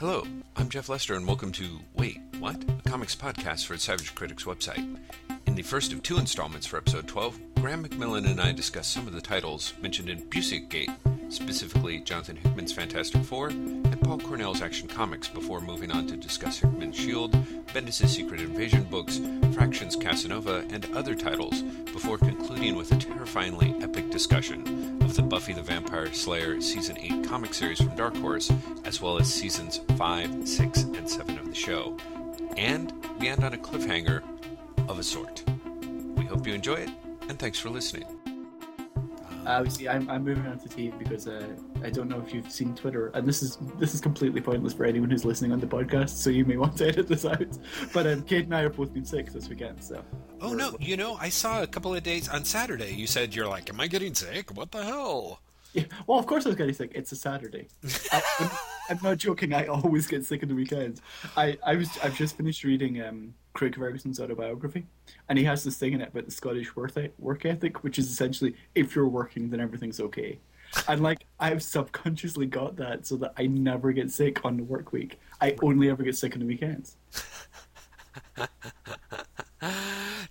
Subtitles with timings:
[0.00, 0.26] Hello,
[0.56, 2.56] I'm Jeff Lester, and welcome to Wait, What?
[2.56, 4.96] A comics podcast for Savage Critics website.
[5.44, 9.06] In the first of two installments for episode 12, Graeme McMillan and I discuss some
[9.06, 10.88] of the titles mentioned in Busiek Gate,
[11.28, 16.60] specifically Jonathan Hickman's Fantastic Four and Paul Cornell's Action Comics, before moving on to discuss
[16.60, 17.32] Hickman's Shield,
[17.66, 19.20] Bendis' Secret Invasion books,
[19.52, 21.60] Fraction's Casanova, and other titles,
[21.92, 27.24] before concluding with a terrifyingly epic discussion of the Buffy the Vampire Slayer Season 8
[27.24, 28.52] comic series from Dark Horse,
[28.84, 31.96] as well as Seasons 5, 6, and 7 of the show.
[32.56, 34.22] And we end on a cliffhanger
[34.88, 35.42] of a sort.
[36.14, 36.90] We hope you enjoy it,
[37.28, 38.19] and thanks for listening.
[39.46, 41.46] Obviously, I'm, I'm moving on to team because uh,
[41.82, 44.84] I don't know if you've seen Twitter, and this is this is completely pointless for
[44.84, 46.10] anyone who's listening on the podcast.
[46.10, 47.58] So you may want to edit this out.
[47.92, 50.02] But um, Kate and I have both been sick this weekend, so.
[50.40, 50.76] Oh no!
[50.80, 52.92] You know, I saw a couple of days on Saturday.
[52.92, 54.54] You said you're like, "Am I getting sick?
[54.56, 55.40] What the hell?"
[55.72, 56.92] Yeah, well, of course I was getting sick.
[56.94, 57.68] It's a Saturday.
[58.12, 58.50] I, I'm,
[58.90, 59.54] I'm not joking.
[59.54, 61.00] I always get sick on the weekends.
[61.36, 64.86] I, I was I've just finished reading um, Craig Ferguson's autobiography,
[65.28, 68.54] and he has this thing in it about the Scottish work ethic, which is essentially
[68.74, 70.38] if you're working, then everything's okay.
[70.88, 74.92] And like I've subconsciously got that so that I never get sick on the work
[74.92, 75.18] week.
[75.40, 76.96] I only ever get sick on the weekends.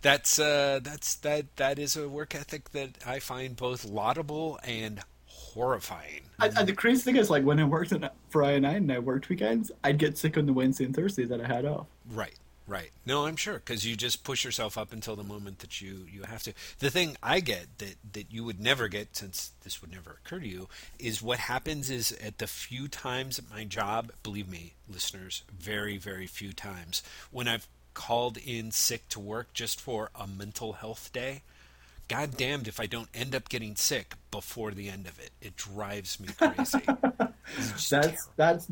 [0.02, 5.02] that's uh, that's that that is a work ethic that I find both laudable and
[5.26, 6.22] horrifying.
[6.40, 7.94] And, and the crazy thing is, like when I worked
[8.30, 11.42] for io9 and I worked weekends, I'd get sick on the Wednesday and Thursday that
[11.42, 11.88] I had off.
[12.12, 12.36] Right.
[12.70, 12.92] Right.
[13.04, 16.22] No, I'm sure because you just push yourself up until the moment that you you
[16.22, 16.54] have to.
[16.78, 20.40] The thing I get that that you would never get since this would never occur
[20.40, 24.74] to you is what happens is at the few times at my job, believe me,
[24.88, 30.28] listeners, very very few times when I've called in sick to work just for a
[30.28, 31.42] mental health day.
[32.08, 35.32] God damned if I don't end up getting sick before the end of it.
[35.42, 36.82] It drives me crazy.
[37.58, 38.18] that's terrible.
[38.36, 38.68] that's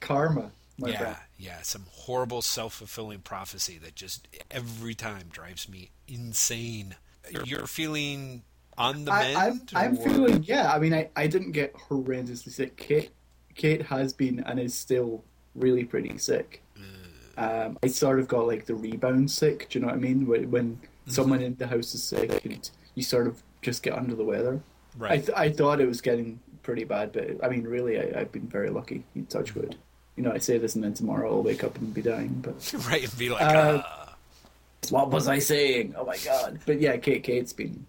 [0.00, 0.50] karma
[0.90, 1.16] yeah, friend.
[1.38, 6.96] yeah, some horrible self fulfilling prophecy that just every time drives me insane.
[7.44, 8.42] You're feeling
[8.76, 9.70] on the mend.
[9.74, 10.72] I, am feeling, yeah.
[10.72, 12.76] I mean, I, I didn't get horrendously sick.
[12.76, 13.10] Kate,
[13.54, 16.62] Kate has been and is still really pretty sick.
[16.78, 17.66] Mm.
[17.66, 19.68] Um, I sort of got like the rebound sick.
[19.70, 20.26] Do you know what I mean?
[20.26, 21.10] When, when mm-hmm.
[21.10, 24.60] someone in the house is sick, and you sort of just get under the weather.
[24.96, 25.12] Right.
[25.12, 28.32] I, th- I thought it was getting pretty bad, but I mean, really, I, have
[28.32, 29.04] been very lucky.
[29.14, 29.76] You touch wood
[30.16, 32.40] you know, I say this and then tomorrow I'll wake up and be dying.
[32.42, 34.06] But right, and be like, uh, uh,
[34.90, 35.94] what was I saying?
[35.96, 36.60] Oh my god!
[36.66, 37.86] But yeah, Kate, Kate's been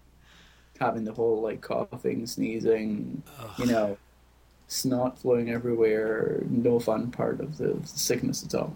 [0.80, 3.50] having the whole like coughing, sneezing, Ugh.
[3.58, 3.96] you know,
[4.68, 6.42] snot flowing everywhere.
[6.48, 8.74] No fun part of the, the sickness at all.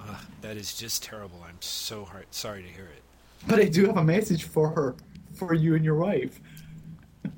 [0.00, 1.44] Uh, that is just terrible.
[1.46, 3.02] I'm so hard, sorry to hear it.
[3.46, 4.94] But I do have a message for her,
[5.34, 6.40] for you and your wife.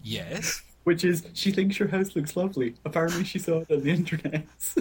[0.03, 0.63] Yes.
[0.85, 2.75] Which is, she thinks your house looks lovely.
[2.85, 4.47] Apparently, she saw it on the internet.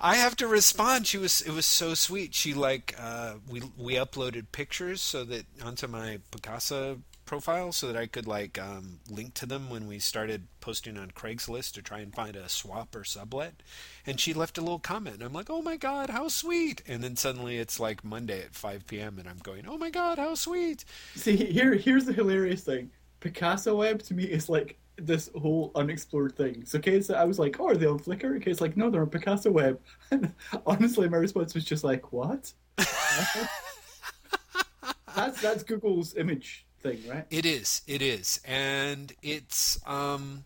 [0.00, 1.06] I have to respond.
[1.06, 2.34] She was it was so sweet.
[2.34, 7.96] She like uh, we we uploaded pictures so that onto my Picasa profile so that
[7.96, 11.98] I could like um, link to them when we started posting on Craigslist to try
[11.98, 13.62] and find a swap or sublet.
[14.06, 15.22] And she left a little comment.
[15.22, 16.82] I'm like, oh my god, how sweet!
[16.88, 19.18] And then suddenly it's like Monday at 5 p.m.
[19.18, 20.84] and I'm going, oh my god, how sweet!
[21.16, 22.90] See, here here's the hilarious thing.
[23.20, 26.64] Picasa Web to me is like this whole unexplored thing.
[26.64, 28.42] So Kate's, I was like, oh, are they on Flickr?
[28.42, 29.80] Kate's like, no, they're on Picasa Web.
[30.10, 30.32] And
[30.66, 32.52] honestly, my response was just like, what?
[35.14, 37.26] that's that's Google's image thing, right?
[37.30, 37.82] It is.
[37.86, 40.44] It is, and it's um,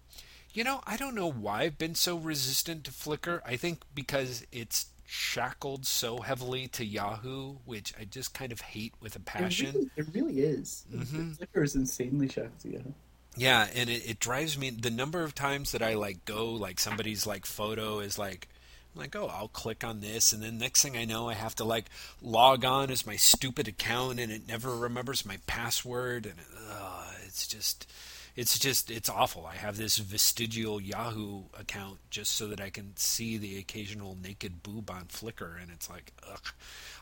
[0.55, 3.41] you know, I don't know why I've been so resistant to Flickr.
[3.45, 8.95] I think because it's shackled so heavily to Yahoo, which I just kind of hate
[9.01, 9.69] with a passion.
[9.69, 10.85] It really, it really is.
[10.93, 11.33] Mm-hmm.
[11.33, 12.93] Flickr is insanely shackled to Yahoo.
[13.37, 16.79] Yeah, and it, it drives me the number of times that I like go like
[16.79, 18.49] somebody's like photo is like
[18.95, 21.55] I'm like, oh, I'll click on this, and then next thing I know, I have
[21.57, 21.87] to like
[22.21, 26.35] log on as my stupid account, and it never remembers my password, and
[26.71, 27.91] uh, it's just,
[28.37, 29.47] it's just, it's awful.
[29.47, 34.63] I have this vestigial Yahoo account just so that I can see the occasional naked
[34.63, 36.49] boob on Flickr, and it's like, ugh.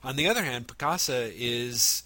[0.02, 2.02] On the other hand, Picasa is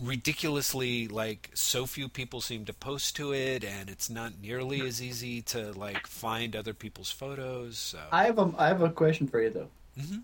[0.00, 5.02] ridiculously like so few people seem to post to it and it's not nearly as
[5.02, 7.98] easy to like find other people's photos so.
[8.10, 9.68] i have a i have a question for you though
[10.00, 10.18] mm-hmm.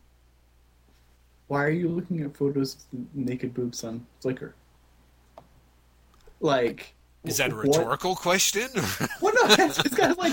[1.49, 4.53] why are you looking at photos of naked boobs on flickr
[6.41, 6.95] like
[7.25, 8.21] is that a rhetorical what?
[8.21, 8.69] question
[9.21, 10.33] well no it's, it's kind of like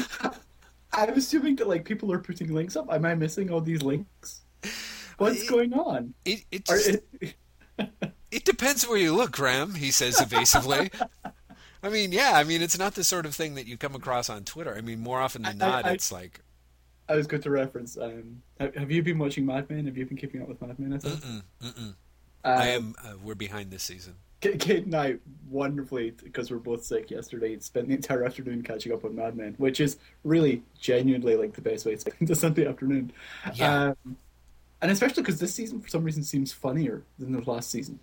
[0.94, 4.42] i'm assuming that like people are putting links up am i missing all these links
[5.18, 6.90] what's it, going on it, it, just...
[7.22, 7.36] it
[8.32, 10.92] it depends where you look, Graeme, he says evasively.
[11.84, 14.30] I mean, yeah, I mean, it's not the sort of thing that you come across
[14.30, 14.76] on Twitter.
[14.76, 16.42] I mean, more often than not, I, I, it's like.
[17.08, 17.98] I was going to reference.
[17.98, 19.86] Um, have, have you been watching Mad Men?
[19.86, 21.12] Have you been keeping up with Mad Men at all?
[21.12, 21.88] Mm-mm, mm-mm.
[21.88, 21.96] Um,
[22.44, 22.96] I am.
[23.04, 24.16] Uh, we're behind this season.
[24.59, 25.15] Kate, and I
[25.50, 29.56] wonderfully, because we're both sick yesterday, spent the entire afternoon catching up on Mad Men,
[29.57, 33.12] which is really genuinely like the best way to spend a Sunday afternoon.
[33.53, 33.94] Yeah.
[34.06, 34.18] Um,
[34.81, 38.00] and especially because this season, for some reason, seems funnier than the last season.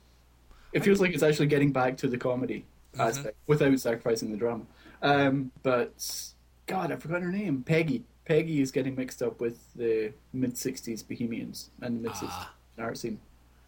[0.73, 3.01] It feels like it's actually getting back to the comedy Mm-hmm.
[3.09, 4.65] aspect without sacrificing the drama.
[5.01, 5.95] Um, but
[6.67, 7.63] God, I forgot her name.
[7.63, 8.05] Peggy.
[8.27, 12.53] Peggy is getting mixed up with the mid '60s Bohemians and the mid '60s Ah.
[12.79, 13.19] art scene,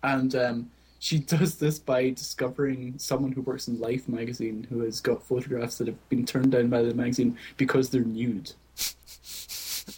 [0.03, 0.71] and um,
[1.05, 5.77] she does this by discovering someone who works in Life magazine who has got photographs
[5.77, 8.55] that have been turned down by the magazine because they're nude.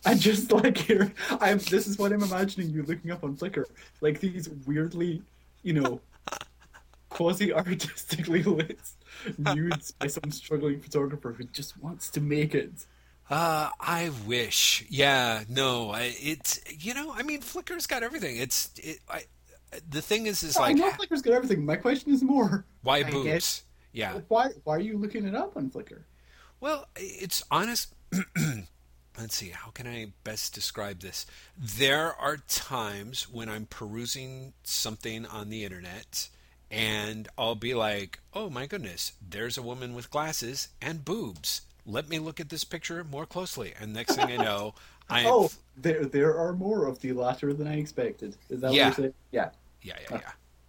[0.05, 1.59] I just like here, I'm.
[1.59, 3.67] This is what I'm imagining you looking up on Flickr,
[4.01, 5.23] like these weirdly,
[5.63, 6.01] you know,
[7.09, 8.81] quasi artistically lit
[9.39, 12.85] nudes by some struggling photographer who just wants to make it.
[13.31, 14.85] Uh, I wish.
[14.89, 18.39] Yeah, no, I, it's you know, I mean, Flickr's got everything.
[18.39, 18.99] It's it.
[19.09, 19.23] I,
[19.89, 21.65] the thing is, is I like know Flickr's got everything.
[21.65, 23.25] My question is more: why I boobs?
[23.25, 24.21] guess- Yeah.
[24.29, 24.49] Why?
[24.65, 26.03] Why are you looking it up on Flickr?
[26.61, 27.95] Well, it's honest.
[29.19, 31.25] Let's see, how can I best describe this?
[31.57, 36.29] There are times when I'm perusing something on the internet
[36.71, 41.63] and I'll be like, oh my goodness, there's a woman with glasses and boobs.
[41.87, 43.73] Let me look at this picture more closely.
[43.81, 44.75] And next thing I know,
[45.09, 45.25] I'm.
[45.27, 48.37] Oh, there there are more of the latter than I expected.
[48.51, 48.89] Is that Yeah.
[48.89, 49.15] what you're saying?
[49.31, 49.49] Yeah.
[49.87, 50.21] Yeah, yeah, yeah.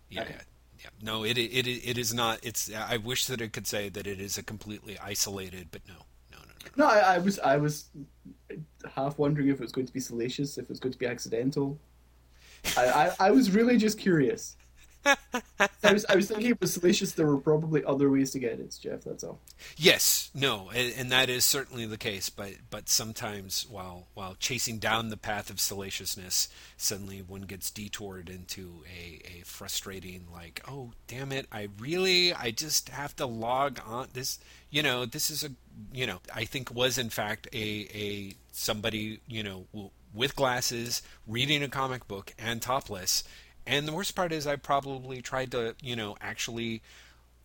[0.09, 0.31] Yeah, Okay.
[0.33, 0.41] yeah.
[0.83, 0.89] Yeah.
[1.01, 2.39] No, it, it, it, is not.
[2.43, 2.71] It's.
[2.71, 5.95] I wish that it could say that it is a completely isolated, but no.
[6.31, 6.85] No, no, no.
[6.85, 7.89] No, I, I was I was
[8.93, 11.07] half wondering if it was going to be salacious, if it was going to be
[11.07, 11.79] accidental.
[12.77, 14.55] I, I, I was really just curious.
[15.05, 17.13] I was I was thinking it was salacious.
[17.13, 19.03] There were probably other ways to get it, Jeff.
[19.03, 19.39] That's all.
[19.77, 22.29] Yes, no, and, and that is certainly the case.
[22.29, 28.29] But but sometimes while while chasing down the path of salaciousness, suddenly one gets detoured
[28.29, 33.79] into a, a frustrating like, oh damn it, I really I just have to log
[33.85, 34.39] on this.
[34.69, 35.49] You know, this is a
[35.93, 41.63] you know I think was in fact a a somebody you know with glasses reading
[41.63, 43.23] a comic book and topless.
[43.67, 46.81] And the worst part is I probably tried to you know actually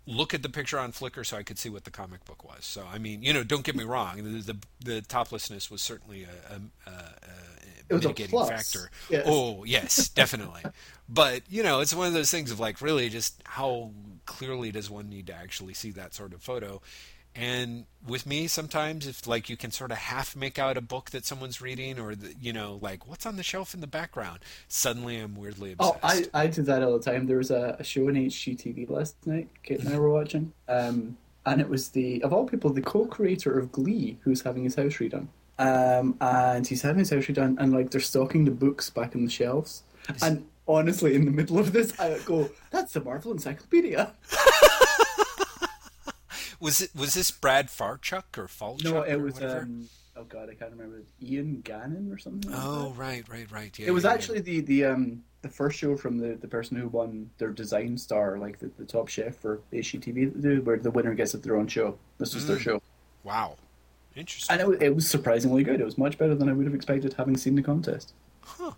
[0.07, 2.65] look at the picture on Flickr so I could see what the comic book was.
[2.65, 6.25] So I mean, you know, don't get me wrong, the the, the toplessness was certainly
[6.25, 8.91] a, a, a, a mitigating factor.
[9.09, 9.25] Yes.
[9.27, 10.63] Oh yes, definitely.
[11.09, 13.91] but you know, it's one of those things of like really just how
[14.27, 16.81] clearly does one need to actually see that sort of photo.
[17.35, 21.11] And with me, sometimes if like you can sort of half make out a book
[21.11, 24.41] that someone's reading, or the, you know, like what's on the shelf in the background,
[24.69, 25.99] suddenly I'm weirdly obsessed.
[26.03, 27.27] Oh, I, I do that all the time.
[27.27, 29.49] There was a, a show on HGTV last night.
[29.63, 33.59] Kate and I were watching, um, and it was the of all people the co-creator
[33.59, 35.29] of Glee who's having his house redone.
[35.59, 39.25] Um, and he's having his house redone, and like they're stocking the books back on
[39.25, 39.85] the shelves.
[40.21, 44.13] And honestly, in the middle of this, I go, "That's the Marvel Encyclopedia."
[46.63, 48.85] Was it was this Brad Farchuk or Falchuk?
[48.85, 49.43] No, it was.
[49.43, 51.03] Um, oh God, I can't remember.
[51.21, 52.51] Ian Gannon or something.
[52.51, 52.99] like Oh that.
[52.99, 53.79] right, right, right.
[53.79, 54.15] Yeah, It was yeah, yeah.
[54.15, 57.99] actually the the um the first show from the, the person who won their design
[57.99, 61.99] star, like the, the top chef for HGTV, where the winner gets their own show.
[62.19, 62.61] This was their Mm.
[62.61, 62.83] show,
[63.25, 63.57] wow,
[64.15, 64.61] interesting.
[64.61, 65.81] and it, it was surprisingly good.
[65.81, 68.13] It was much better than I would have expected, having seen the contest.
[68.43, 68.71] Huh, huh.
[68.71, 68.77] I will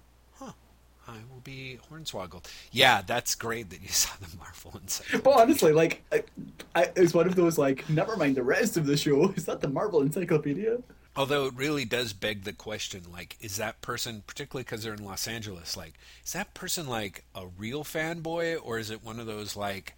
[1.44, 2.44] be hornswoggled.
[2.72, 5.22] Yeah, that's great that you saw the Marvel Encyclopedia.
[5.22, 6.24] But honestly, like, I,
[6.74, 9.32] I, it was one of those like, never mind the rest of the show.
[9.36, 10.78] Is that the Marvel Encyclopedia?
[11.16, 15.04] Although it really does beg the question, like, is that person, particularly because they're in
[15.04, 19.26] Los Angeles, like, is that person like a real fanboy, or is it one of
[19.26, 19.94] those like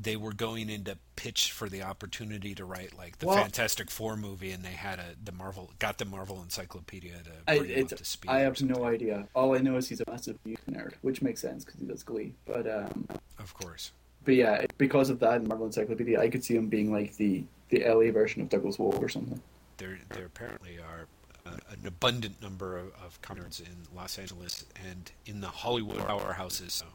[0.00, 4.16] they were going into pitch for the opportunity to write like the Well- Fantastic Four
[4.16, 7.92] movie, and they had a the Marvel got the Marvel Encyclopedia to I, bring it,
[7.92, 8.30] up to speed.
[8.30, 9.28] I have no idea.
[9.34, 12.02] All I know is he's a massive music nerd, which makes sense because he does
[12.02, 12.32] Glee.
[12.46, 13.06] But um,
[13.38, 13.92] Of course.
[14.24, 17.84] but yeah, because of that, Marvel Encyclopedia, I could see him being like the the
[17.84, 19.40] LA version of Douglas Wolk or something.
[19.78, 21.06] there there apparently are
[21.44, 23.18] uh, an abundant number of, of
[23.60, 26.70] in Los Angeles and in the Hollywood powerhouses.
[26.70, 26.86] So,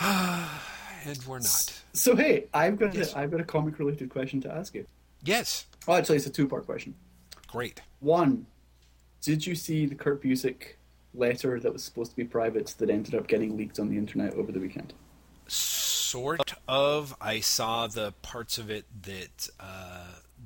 [0.00, 1.82] and we're not.
[1.92, 3.14] So hey, I've got Yes.
[3.14, 4.86] a, I've got a comic related question to ask you.
[5.24, 6.94] Yes, Oh, actually, it's a two part question.
[7.48, 7.80] great.
[8.00, 8.46] One,
[9.22, 10.74] did you see the Kurt Busiek
[11.14, 14.34] letter that was supposed to be private that ended up getting leaked on the internet
[14.34, 14.92] over the weekend?
[15.48, 17.16] Sort of.
[17.20, 20.04] I saw the parts of it that uh,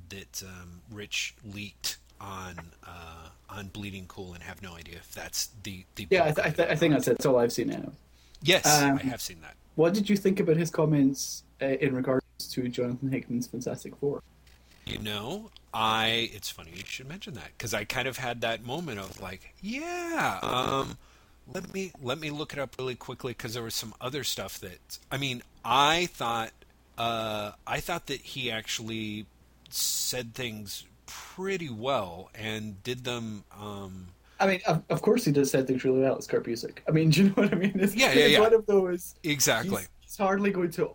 [0.09, 2.57] that um, Rich leaked on
[2.87, 6.07] uh, on Bleeding Cool, and have no idea if that's the the.
[6.11, 7.11] Yeah, I, th- I, th- I think that's it.
[7.19, 7.93] That's all I've seen now.
[8.43, 9.55] Yes, Um, I have seen that.
[9.75, 14.23] What did you think about his comments uh, in regards to Jonathan Hickman's Fantastic Four?
[14.85, 18.65] You know, I it's funny you should mention that because I kind of had that
[18.65, 20.99] moment of like, yeah, um,
[21.53, 24.59] let me let me look it up really quickly because there was some other stuff
[24.61, 26.51] that I mean I thought
[26.99, 29.27] uh, I thought that he actually
[29.71, 33.45] said things pretty well and did them.
[33.59, 34.09] Um,
[34.43, 36.17] I mean, of, of course he does said things really well.
[36.17, 36.79] It's Kurt Busiek.
[36.89, 37.73] I mean, do you know what I mean?
[37.77, 38.41] It's, Yeah, yeah, yeah.
[38.41, 39.15] one of those.
[39.23, 39.83] exactly.
[39.83, 40.91] He's, he's hardly going to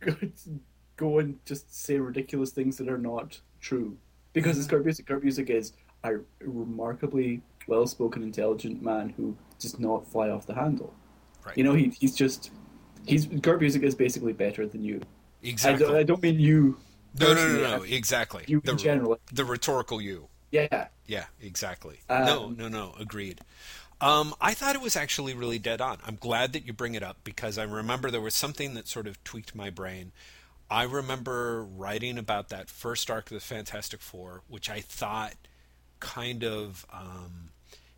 [0.00, 0.16] go,
[0.96, 3.96] go and just say ridiculous things that are not true
[4.32, 4.76] because it's mm-hmm.
[4.76, 5.06] Kurt Busiek.
[5.06, 5.72] Kurt Busiek is
[6.04, 10.94] a remarkably well-spoken, intelligent man who does not fly off the handle.
[11.44, 11.58] Right.
[11.58, 12.50] You know, he, he's just
[13.06, 15.00] he's Kurt Busiek is basically better than you.
[15.44, 15.86] I exactly.
[15.86, 16.78] don't, I don't mean you.
[17.18, 17.96] no, no, no, personally, no.
[17.96, 18.44] Exactly.
[18.46, 19.18] You the, in general.
[19.32, 20.28] the rhetorical you.
[20.50, 22.00] Yeah, Yeah, exactly.
[22.08, 22.94] Um, no, no, no.
[22.98, 23.40] Agreed.
[24.00, 25.98] Um, I thought it was actually really dead on.
[26.06, 29.06] I'm glad that you bring it up because I remember there was something that sort
[29.06, 30.12] of tweaked my brain.
[30.70, 35.34] I remember writing about that first arc of the Fantastic Four, which I thought
[36.00, 36.84] kind of.
[36.92, 37.50] Um,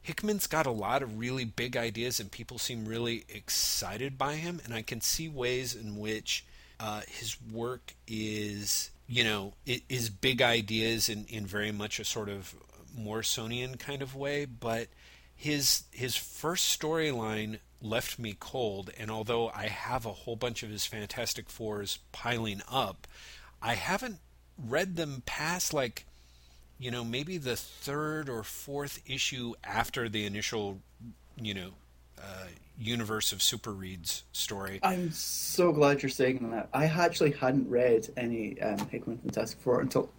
[0.03, 4.61] Hickman's got a lot of really big ideas, and people seem really excited by him.
[4.65, 6.47] And I can see ways in which
[6.81, 12.29] uh, his work is, you know, is big ideas in, in very much a sort
[12.29, 12.55] of
[12.97, 14.45] Morrisonian kind of way.
[14.45, 14.89] But
[15.35, 20.71] his his first storyline left me cold, and although I have a whole bunch of
[20.71, 23.07] his Fantastic Fours piling up,
[23.63, 24.19] I haven't
[24.59, 26.05] read them past like
[26.79, 30.81] you know, maybe the third or fourth issue after the initial,
[31.37, 31.71] you know,
[32.19, 32.47] uh,
[32.79, 34.79] universe of super Reeds story.
[34.83, 36.69] I'm so glad you're saying that.
[36.73, 40.11] I actually hadn't read any um, Hickman Fantastic Four until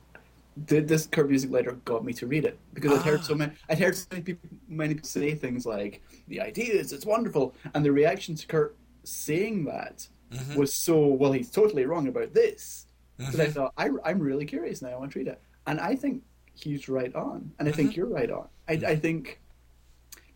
[0.67, 3.37] th- this Kurt Busiek letter got me to read it because I'd heard so ah.
[3.37, 3.53] many.
[3.69, 7.83] I'd heard so many people, many people say things like the ideas, it's wonderful, and
[7.85, 10.59] the reaction to Kurt saying that mm-hmm.
[10.59, 11.31] was so well.
[11.31, 12.85] He's totally wrong about this.
[13.17, 13.51] That I mm-hmm.
[13.51, 14.89] thought I, I'm really curious now.
[14.89, 17.99] I want to read it, and I think he's right on, and I think mm-hmm.
[17.99, 18.47] you're right on.
[18.67, 19.41] I, I think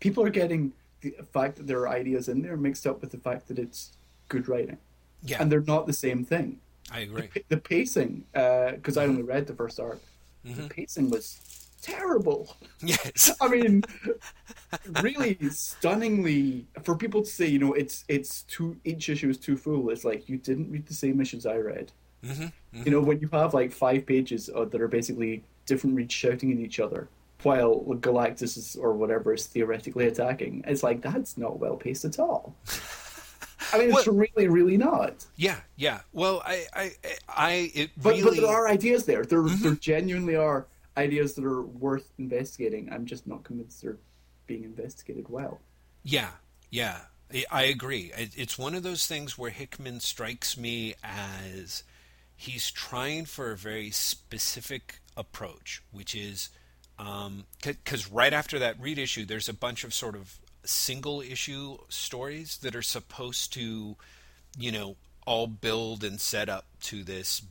[0.00, 0.72] people are getting
[1.04, 3.92] the fact that there are ideas in there mixed up with the fact that it's
[4.28, 4.78] good writing,
[5.22, 6.58] Yeah, and they're not the same thing.
[6.92, 7.28] I agree.
[7.28, 10.00] Pa- The pacing, because I only read the first arc,
[10.46, 10.62] Mm-hmm.
[10.62, 11.26] the pacing was
[11.80, 12.54] terrible.
[12.82, 13.30] Yes.
[13.40, 13.82] I mean,
[15.02, 19.56] really stunningly for people to say, you know, it's it's too each issue is too
[19.56, 19.88] full.
[19.90, 21.92] It's like you didn't read the same issues I read.
[22.24, 22.82] Mm-hmm.
[22.84, 26.52] You know, when you have like five pages uh, that are basically different Reeds shouting
[26.52, 27.08] at each other,
[27.44, 32.18] while Galactus is, or whatever is theoretically attacking, it's like that's not well paced at
[32.18, 32.54] all.
[33.72, 35.24] I mean, it's Well- really, really not.
[35.36, 36.00] Yeah, yeah.
[36.12, 36.92] Well, I, I,
[37.28, 38.22] I, it But, really.
[38.22, 39.24] but there are ideas there.
[39.24, 39.74] There, there mm-hmm.
[39.80, 42.92] genuinely are ideas that are worth investigating.
[42.92, 43.98] I'm just not convinced they're
[44.46, 45.60] being investigated well.
[46.02, 46.30] Yeah,
[46.70, 47.00] yeah,
[47.50, 48.12] I agree.
[48.16, 51.82] It's one of those things where Hickman strikes me as
[52.36, 56.50] he's trying for a very specific approach, which is
[56.98, 61.78] Um, because right after that read issue, there's a bunch of sort of single issue
[61.88, 63.96] stories that are supposed to,
[64.58, 64.96] you know,
[65.26, 67.42] all build and set up to this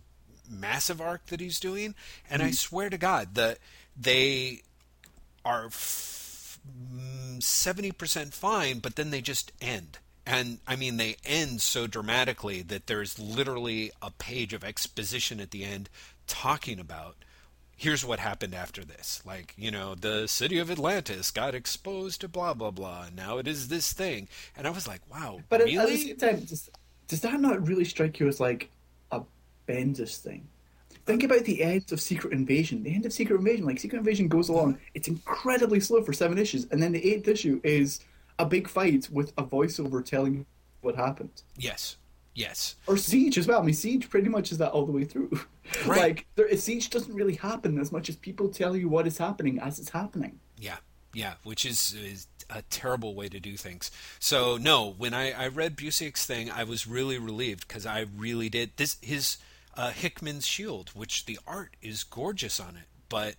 [0.50, 1.96] massive arc that he's doing.
[2.30, 2.54] And I mm-hmm.
[2.54, 3.60] swear to God, that
[4.00, 4.62] they
[5.44, 9.98] are mm, seventy percent fine, but then they just end.
[10.26, 15.52] And I mean, they end so dramatically that there's literally a page of exposition at
[15.52, 15.90] the end
[16.28, 17.18] talking about
[17.76, 19.22] here's what happened after this.
[19.26, 23.38] Like, you know, the city of Atlantis got exposed to blah blah blah, and now
[23.38, 24.28] it is this thing.
[24.56, 25.80] And I was like, wow, But at- really?
[25.80, 26.70] at the same time, does,
[27.08, 28.70] does that not really strike you as like
[29.12, 29.22] a
[29.68, 30.48] Bendis thing?
[31.06, 32.84] Think uh, about the end of Secret Invasion.
[32.84, 36.38] The end of Secret Invasion, like Secret Invasion goes along, it's incredibly slow for seven
[36.38, 38.00] issues, and then the eighth issue is
[38.40, 40.46] a big fight with a voiceover telling you
[40.82, 41.42] what happened.
[41.58, 41.98] yes,
[42.34, 42.76] yes.
[42.88, 43.60] Or Siege as well.
[43.62, 45.40] I mean, Siege pretty much is that all the way through.
[45.86, 45.98] Right.
[45.98, 49.60] like, there, Siege doesn't really happen as much as people tell you what is happening
[49.60, 50.40] as it's happening.
[50.60, 50.76] Yeah,
[51.14, 53.90] yeah, which is, is a terrible way to do things.
[54.20, 58.50] So no, when I, I read Busiek's thing, I was really relieved because I really
[58.50, 58.98] did this.
[59.02, 59.38] His
[59.76, 63.36] uh, Hickman's Shield, which the art is gorgeous on it, but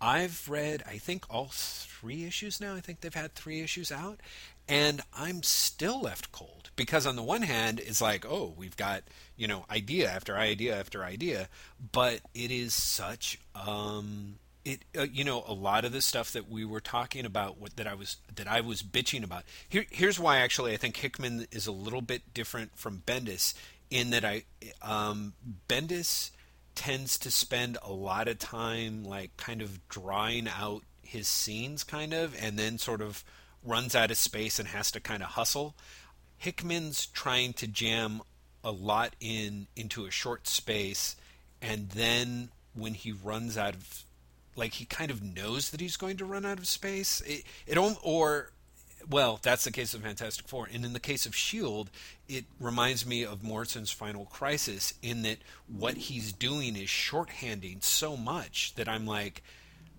[0.00, 2.74] I've read I think all three issues now.
[2.74, 4.20] I think they've had three issues out,
[4.68, 9.02] and I'm still left cold because on the one hand, it's like oh we've got
[9.36, 11.48] you know idea after idea after idea,
[11.92, 16.50] but it is such um it uh, you know a lot of the stuff that
[16.50, 19.44] we were talking about what that I was that I was bitching about.
[19.68, 23.54] Here here's why actually I think Hickman is a little bit different from Bendis
[23.90, 24.44] in that I
[24.82, 25.34] um
[25.68, 26.30] Bendis
[26.74, 32.12] tends to spend a lot of time like kind of drawing out his scenes kind
[32.12, 33.22] of and then sort of
[33.62, 35.74] runs out of space and has to kind of hustle
[36.44, 38.20] Hickman's trying to jam
[38.62, 41.16] a lot in into a short space
[41.60, 44.04] and then when he runs out of
[44.56, 47.20] like he kind of knows that he's going to run out of space.
[47.22, 48.50] It, it or
[49.10, 50.68] well, that's the case of Fantastic Four.
[50.72, 51.90] And in the case of Shield,
[52.28, 58.16] it reminds me of Morrison's Final Crisis in that what he's doing is shorthanding so
[58.16, 59.42] much that I'm like,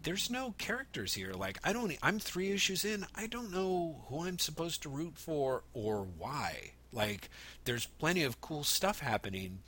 [0.05, 1.33] there's no characters here.
[1.33, 3.05] Like I don't, I'm three issues in.
[3.13, 6.71] I don't know who I'm supposed to root for or why.
[6.93, 7.29] Like
[7.65, 9.59] there's plenty of cool stuff happening.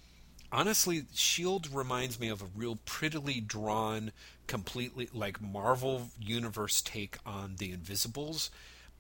[0.50, 4.14] Honestly, Shield reminds me of a real prettily drawn,
[4.48, 8.50] completely like Marvel universe take on the Invisibles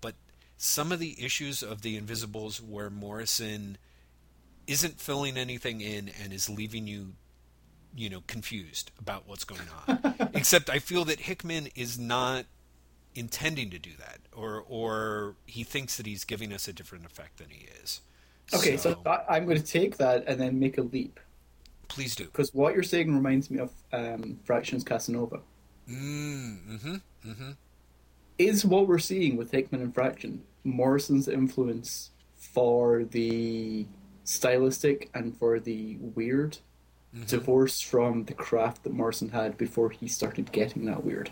[0.01, 0.15] but
[0.57, 3.77] some of the issues of the Invisibles where Morrison
[4.65, 7.13] isn't filling anything in and is leaving you
[7.95, 10.29] you know confused about what's going on.
[10.33, 12.45] Except i feel that hickman is not
[13.15, 17.37] intending to do that or or he thinks that he's giving us a different effect
[17.37, 18.01] than he is.
[18.53, 21.19] Okay so, so i'm going to take that and then make a leap.
[21.87, 22.25] Please do.
[22.25, 25.39] Because what you're saying reminds me of um, Fraction's casanova.
[25.89, 26.95] Mm, mm-hmm
[27.27, 27.51] mm-hmm.
[28.37, 33.85] Is what we're seeing with Hickman and Fraction Morrison's influence for the
[34.23, 36.57] stylistic and for the weird,
[37.17, 37.25] mm-hmm.
[37.25, 41.31] divorced from the craft that Morrison had before he started getting that weird.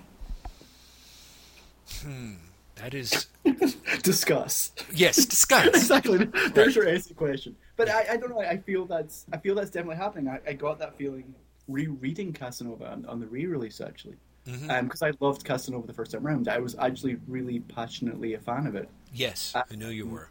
[2.01, 2.33] Hmm.
[2.75, 3.27] That is
[4.03, 4.71] discuss.
[4.93, 5.67] Yes, discuss.
[5.67, 6.25] exactly.
[6.53, 6.75] There's right.
[6.75, 7.55] your essay question.
[7.77, 8.41] But I, I don't know.
[8.41, 10.27] I feel that's I feel that's definitely happening.
[10.27, 11.33] I, I got that feeling
[11.67, 14.71] rereading Casanova on, on the re-release actually because mm-hmm.
[14.71, 16.47] um, I loved Casanova the first time around.
[16.47, 18.89] I was actually really passionately a fan of it.
[19.13, 20.29] Yes, uh, I know you were.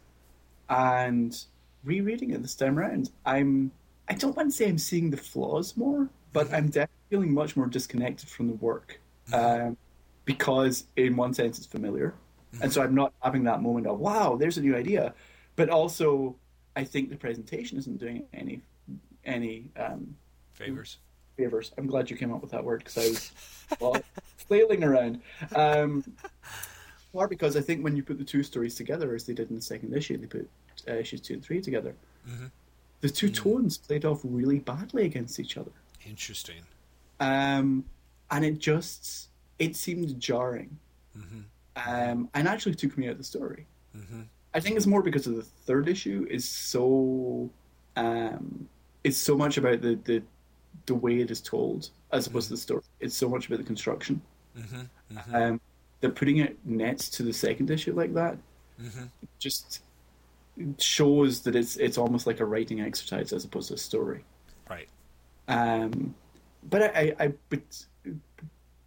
[0.69, 1.37] And
[1.83, 3.71] rereading it this time around, I'm
[4.07, 6.55] I don't want to say I'm seeing the flaws more, but mm-hmm.
[6.55, 9.67] I'm definitely feeling much more disconnected from the work mm-hmm.
[9.67, 9.77] um,
[10.25, 12.13] because, in one sense, it's familiar,
[12.61, 12.89] and so mm-hmm.
[12.89, 15.13] I'm not having that moment of wow, there's a new idea,
[15.55, 16.35] but also
[16.75, 18.61] I think the presentation isn't doing any
[19.23, 20.15] any um,
[20.53, 20.97] favors
[21.35, 21.71] favors.
[21.77, 23.31] I'm glad you came up with that word because I was
[23.79, 24.01] well,
[24.37, 25.21] flailing around.
[25.55, 26.03] Um,
[27.13, 29.55] or because I think when you put the two stories together, as they did in
[29.55, 30.49] the second issue, they put
[30.87, 31.95] uh, issues two and three together.
[32.27, 32.45] Mm-hmm.
[33.05, 33.49] The 2 mm-hmm.
[33.51, 35.69] tones played off really badly against each other.
[36.07, 36.63] Interesting.
[37.19, 37.85] Um,
[38.31, 40.75] and it just it seemed jarring,
[41.15, 41.41] mm-hmm.
[41.87, 43.67] um, and actually took me out of the story.
[43.95, 44.21] Mm-hmm.
[44.55, 47.51] I think it's more because of the third issue is so
[47.95, 48.67] um,
[49.03, 50.23] it's so much about the, the
[50.87, 52.55] the way it is told as opposed mm-hmm.
[52.55, 52.81] to the story.
[53.01, 54.19] It's so much about the construction.
[54.57, 55.15] Mm-hmm.
[55.15, 55.35] Mm-hmm.
[55.35, 55.61] Um,
[56.01, 58.35] they're putting it next to the second issue like that.
[58.81, 59.05] Mm-hmm.
[59.37, 59.81] Just
[60.77, 64.23] shows that it's it's almost like a writing exercise as opposed to a story.
[64.69, 64.87] Right.
[65.47, 66.15] Um,
[66.69, 67.85] but I, I, I but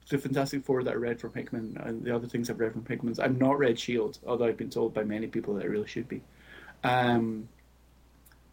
[0.09, 2.85] the Fantastic Four that I read from Hickman and the other things I've read from
[2.87, 5.87] Hickman's, I've not read Shield, although I've been told by many people that I really
[5.87, 6.23] should be.
[6.85, 7.49] Um,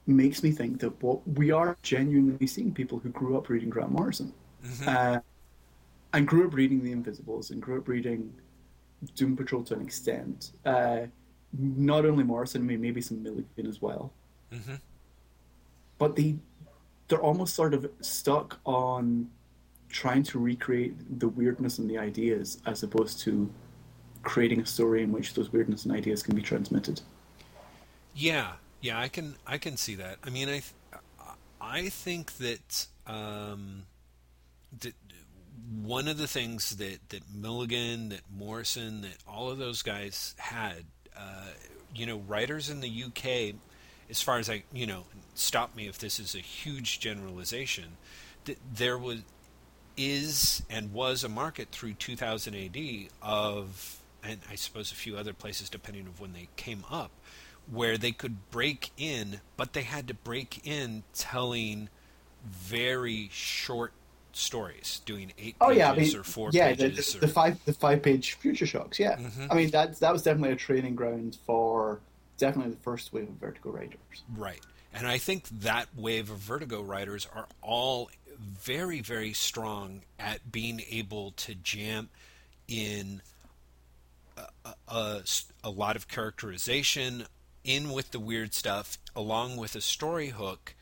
[0.08, 3.92] makes me think that what we are genuinely seeing people who grew up reading Grant
[3.92, 4.90] Morrison mm-hmm.
[4.90, 5.20] uh,
[6.14, 8.34] and grew up reading The Invisibles and grew up reading
[9.16, 10.52] Doom Patrol to an extent.
[10.66, 11.02] Uh,
[11.58, 14.12] not only Morrison, maybe some Milligan as well.
[14.54, 14.76] Mm-hmm.
[15.98, 16.36] But they
[17.08, 19.30] they're almost sort of stuck on
[19.90, 23.50] trying to recreate the weirdness and the ideas as opposed to
[24.24, 27.00] creating a story in which those weirdness and ideas can be transmitted.
[28.16, 30.18] Yeah, yeah, I can I can see that.
[30.24, 30.62] I mean, I
[31.62, 33.84] I think that um,
[34.82, 34.94] that
[35.82, 40.86] one of the things that that Milligan, that Morrison, that all of those guys had,
[41.18, 41.50] uh,
[41.94, 43.56] you know, writers in the UK,
[44.10, 47.98] as far as I, you know, stop me if this is a huge generalization,
[48.46, 49.22] that there was
[49.98, 52.78] is and was a market through 2000 AD
[53.22, 57.12] of, and I suppose a few other places depending on when they came up,
[57.72, 61.90] where they could break in, but they had to break in telling
[62.46, 63.94] very short
[64.36, 67.14] stories, doing eight oh, pages yeah, I mean, or four yeah, pages.
[67.14, 67.28] The, the, or...
[67.28, 69.00] the, five the five page Future Shocks.
[69.00, 69.52] Yeah, mm-hmm.
[69.52, 72.00] I mean that that was definitely a training ground for
[72.38, 74.24] definitely the first wave of Vertigo writers.
[74.36, 74.62] Right,
[74.94, 80.82] and I think that wave of Vertigo writers are all very very strong at being
[80.90, 82.10] able to jam
[82.68, 83.22] in.
[84.66, 85.22] A, a,
[85.64, 87.24] a, lot of characterization,
[87.64, 90.76] in with the weird stuff along with a story hook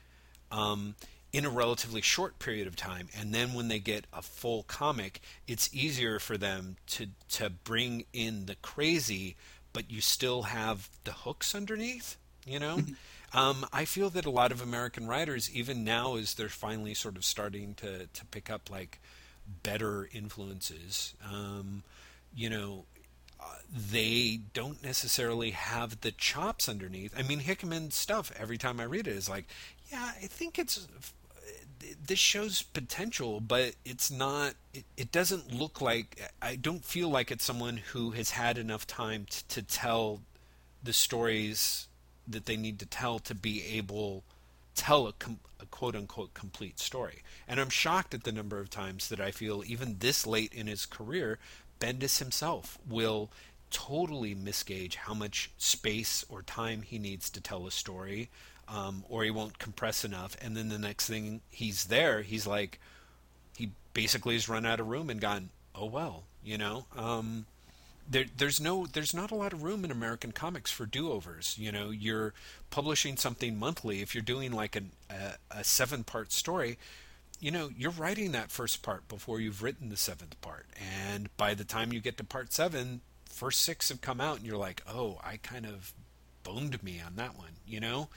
[0.51, 0.95] um,
[1.33, 5.19] in a relatively short period of time and then when they get a full comic
[5.47, 9.35] it's easier for them to to bring in the crazy
[9.73, 12.15] but you still have the hooks underneath
[12.45, 13.37] you know mm-hmm.
[13.37, 17.17] um, I feel that a lot of American writers even now as they're finally sort
[17.17, 19.01] of starting to to pick up like
[19.63, 21.83] better influences um,
[22.35, 22.85] you know
[23.75, 27.13] they don't necessarily have the chops underneath.
[27.17, 29.45] I mean, Hickman's stuff, every time I read it, is like,
[29.91, 30.87] yeah, I think it's
[32.05, 34.55] this shows potential, but it's not.
[34.73, 36.19] It, it, doesn't look like.
[36.41, 40.21] I don't feel like it's someone who has had enough time to, tell
[40.83, 41.87] the stories
[42.27, 44.23] that they need to tell to be able
[44.75, 47.23] tell a, com, a quote unquote complete story.
[47.47, 50.67] And I'm shocked at the number of times that I feel even this late in
[50.67, 51.39] his career,
[51.79, 53.29] Bendis himself will
[53.69, 58.29] totally misgauge how much space or time he needs to tell a story,
[58.67, 60.35] um, or he won't compress enough.
[60.41, 62.79] And then the next thing he's there, he's like,
[63.57, 66.85] he basically has run out of room and gone, oh well, you know.
[66.97, 67.45] Um,
[68.09, 71.55] there, there's no, there's not a lot of room in American comics for do-overs.
[71.57, 72.33] You know, you're
[72.69, 74.01] publishing something monthly.
[74.01, 76.77] If you're doing like an, a, a seven-part story,
[77.39, 80.65] you know, you're writing that first part before you've written the seventh part,
[81.11, 84.45] and by the time you get to part seven, first six have come out and
[84.45, 85.93] you're like, oh, I kind of
[86.43, 88.09] boned me on that one, you know?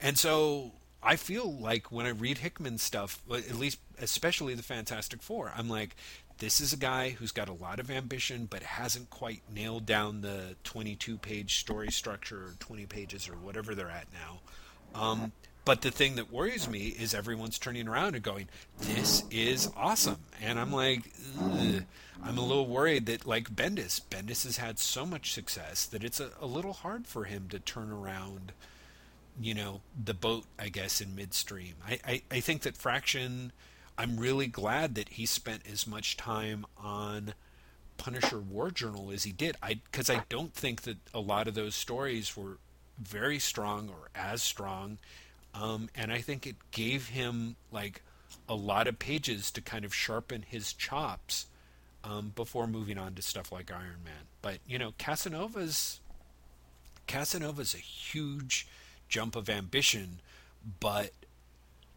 [0.00, 5.22] And so I feel like when I read Hickman's stuff, at least especially the Fantastic
[5.22, 5.96] Four, I'm like,
[6.38, 10.20] this is a guy who's got a lot of ambition but hasn't quite nailed down
[10.20, 14.40] the 22 page story structure or 20 pages or whatever they're at now.
[15.00, 15.32] Um,
[15.64, 18.48] but the thing that worries me is everyone's turning around and going,
[18.78, 21.84] "This is awesome," and I'm like, Ugh.
[22.22, 26.20] I'm a little worried that like Bendis, Bendis has had so much success that it's
[26.20, 28.52] a, a little hard for him to turn around,
[29.40, 30.44] you know, the boat.
[30.58, 31.74] I guess in midstream.
[31.86, 33.52] I, I, I think that Fraction.
[33.96, 37.34] I'm really glad that he spent as much time on
[37.96, 39.56] Punisher War Journal as he did.
[39.62, 42.58] I because I don't think that a lot of those stories were
[42.98, 44.98] very strong or as strong
[45.54, 48.02] um, and I think it gave him like
[48.48, 51.46] a lot of pages to kind of sharpen his chops
[52.02, 54.26] um, before moving on to stuff like Iron Man.
[54.42, 56.00] But you know, Casanova's
[57.06, 58.66] Casanova's a huge
[59.08, 60.20] jump of ambition,
[60.80, 61.10] but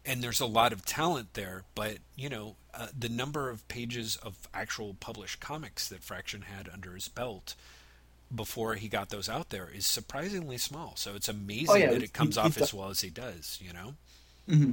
[0.06, 1.64] and there's a lot of talent there.
[1.74, 6.68] But you know, uh, the number of pages of actual published comics that Fraction had
[6.72, 7.54] under his belt
[8.34, 10.92] before he got those out there is surprisingly small.
[10.96, 13.58] So it's amazing oh, yeah, that it comes off as well as he does.
[13.62, 13.94] You know.
[14.48, 14.72] Mm-hmm.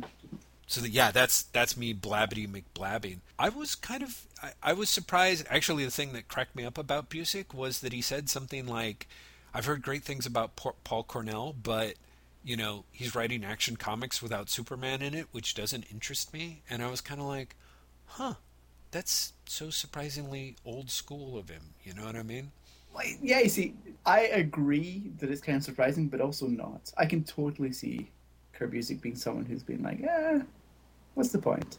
[0.67, 3.19] So the, yeah, that's that's me blabbity McBlabbing.
[3.37, 5.45] I was kind of I, I, was surprised.
[5.49, 9.07] Actually, the thing that cracked me up about Busiek was that he said something like,
[9.53, 11.95] "I've heard great things about Paul Cornell, but."
[12.47, 16.61] You know, he's writing action comics without Superman in it, which doesn't interest me.
[16.69, 17.55] And I was kind of like,
[18.05, 18.35] huh,
[18.91, 21.73] that's so surprisingly old school of him.
[21.83, 22.51] You know what I mean?
[22.95, 26.91] Like, yeah, you see, I agree that it's kind of surprising, but also not.
[26.97, 28.10] I can totally see
[28.53, 30.39] Kurt Busiek being someone who's been like, eh,
[31.13, 31.77] what's the point?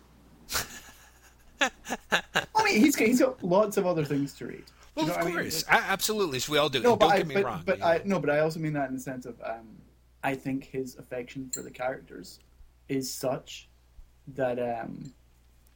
[1.60, 4.64] I mean, he's, he's got lots of other things to read.
[4.94, 5.84] Well, you know of course, I mean?
[5.88, 6.38] absolutely.
[6.38, 6.80] So we all do.
[6.80, 7.62] No, Don't I, get me but, wrong.
[7.64, 9.66] But I, no, but I also mean that in the sense of um,
[10.22, 12.40] I think his affection for the characters
[12.88, 13.68] is such
[14.28, 15.12] that um,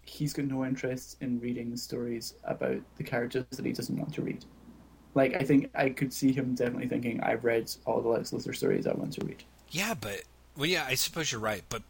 [0.03, 4.23] he's got no interest in reading stories about the characters that he doesn't want to
[4.23, 4.45] read.
[5.15, 8.55] Like I think I could see him definitely thinking, "I've read all the Lex Luthor
[8.55, 10.23] stories I want to read." Yeah, but
[10.57, 11.63] well, yeah, I suppose you're right.
[11.69, 11.83] But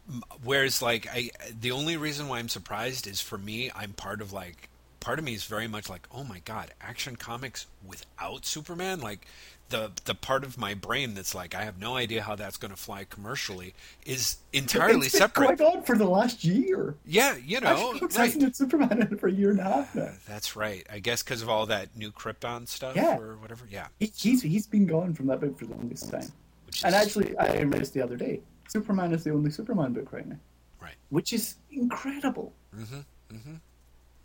[0.43, 1.29] whereas, like, I
[1.59, 5.25] the only reason why I'm surprised is for me, I'm part of like part of
[5.25, 9.01] me is very much like, oh my god, action comics without Superman.
[9.01, 9.25] Like
[9.71, 12.71] the the part of my brain that's like, I have no idea how that's going
[12.71, 13.73] to fly commercially
[14.05, 15.57] is entirely it's been separate.
[15.57, 16.95] Going on for the last year.
[17.05, 18.13] Yeah, you know, right.
[18.13, 20.09] hasn't Superman for a year and a half now.
[20.27, 20.85] That's right.
[20.91, 23.17] I guess because of all that new Krypton stuff yeah.
[23.17, 23.65] or whatever.
[23.69, 26.21] Yeah, he, he's he's been gone from that book for the longest time.
[26.67, 26.83] Is...
[26.83, 28.41] And actually, I read this the other day.
[28.67, 30.37] Superman is the only Superman book right now.
[30.81, 30.95] Right.
[31.09, 32.53] Which is incredible.
[32.75, 32.99] Mm-hmm.
[33.35, 33.53] Mm-hmm.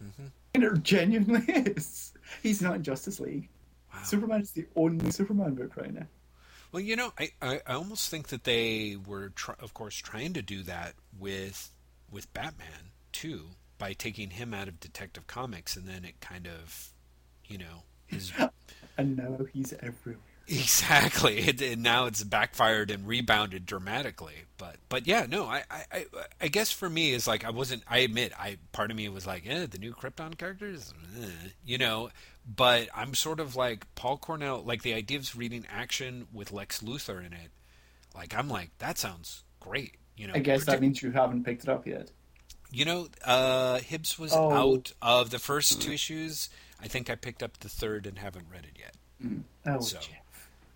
[0.04, 0.26] Mm-hmm.
[0.54, 2.12] And it genuinely is.
[2.42, 3.48] He's not in Justice League.
[3.96, 4.02] Wow.
[4.04, 6.06] Superman is the only Superman book right now.
[6.72, 10.34] Well, you know, I, I, I almost think that they were, tr- of course, trying
[10.34, 11.70] to do that with
[12.10, 13.46] with Batman too,
[13.78, 16.90] by taking him out of Detective Comics, and then it kind of,
[17.46, 18.32] you know, his.
[18.98, 20.20] and now he's everywhere.
[20.48, 24.44] Exactly, and now it's backfired and rebounded dramatically.
[24.58, 26.06] But but yeah, no, I, I
[26.40, 27.82] I guess for me is like I wasn't.
[27.88, 31.78] I admit, I part of me was like, eh, the new Krypton characters, eh, you
[31.78, 32.10] know.
[32.48, 36.80] But I'm sort of like Paul Cornell, like the idea of reading action with Lex
[36.80, 37.50] Luthor in it.
[38.14, 39.96] Like I'm like that sounds great.
[40.16, 42.10] You know, I guess that means you haven't picked it up yet.
[42.70, 44.50] You know, uh, Hibbs was oh.
[44.50, 46.48] out of the first two issues.
[46.80, 48.94] I think I picked up the third and haven't read it yet.
[49.24, 49.42] Mm.
[49.66, 49.98] Oh, so.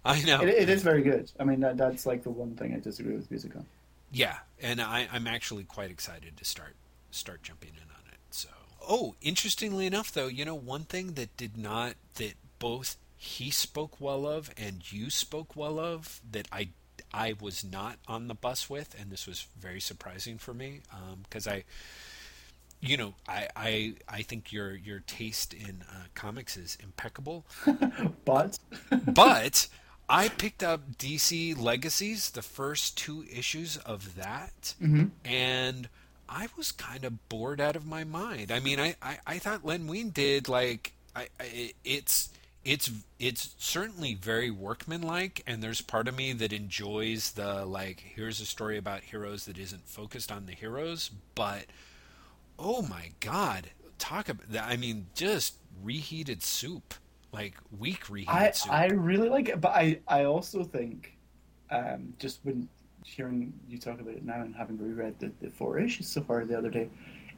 [0.05, 1.31] I know it, it is very good.
[1.39, 3.67] I mean, that, that's like the one thing I disagree with Busiek on.
[4.13, 6.75] Yeah, and I, I'm actually quite excited to start
[7.11, 8.00] start jumping in on it.
[8.00, 8.00] So,
[8.89, 14.01] oh, interestingly enough, though, you know, one thing that did not that both he spoke
[14.01, 16.71] well of and you spoke well of that I
[17.13, 20.81] I was not on the bus with, and this was very surprising for me
[21.23, 21.65] because um, I,
[22.81, 27.45] you know, I, I I think your your taste in uh, comics is impeccable,
[28.25, 28.59] but
[29.07, 29.69] but
[30.09, 35.07] I picked up DC Legacies, the first two issues of that, mm-hmm.
[35.25, 35.89] and
[36.31, 38.53] I was kind of bored out of my mind.
[38.53, 42.31] I mean, I, I, I thought Len Wein did like I, I it's
[42.65, 48.41] it's it's certainly very workmanlike and there's part of me that enjoys the like here's
[48.41, 51.65] a story about heroes that isn't focused on the heroes but
[52.59, 56.95] oh my god talk about that i mean just reheated soup
[57.33, 61.17] like weak reheated I, soup I really like it but i i also think
[61.71, 62.69] um just when
[63.15, 66.45] hearing you talk about it now and having reread the, the four issues so far
[66.45, 66.89] the other day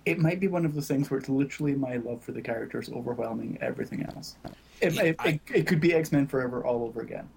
[0.05, 2.91] it might be one of those things where it's literally my love for the characters
[2.91, 4.37] overwhelming everything else
[4.81, 7.29] it, Yeah, it, I- it, it could be X Men Forever all over again.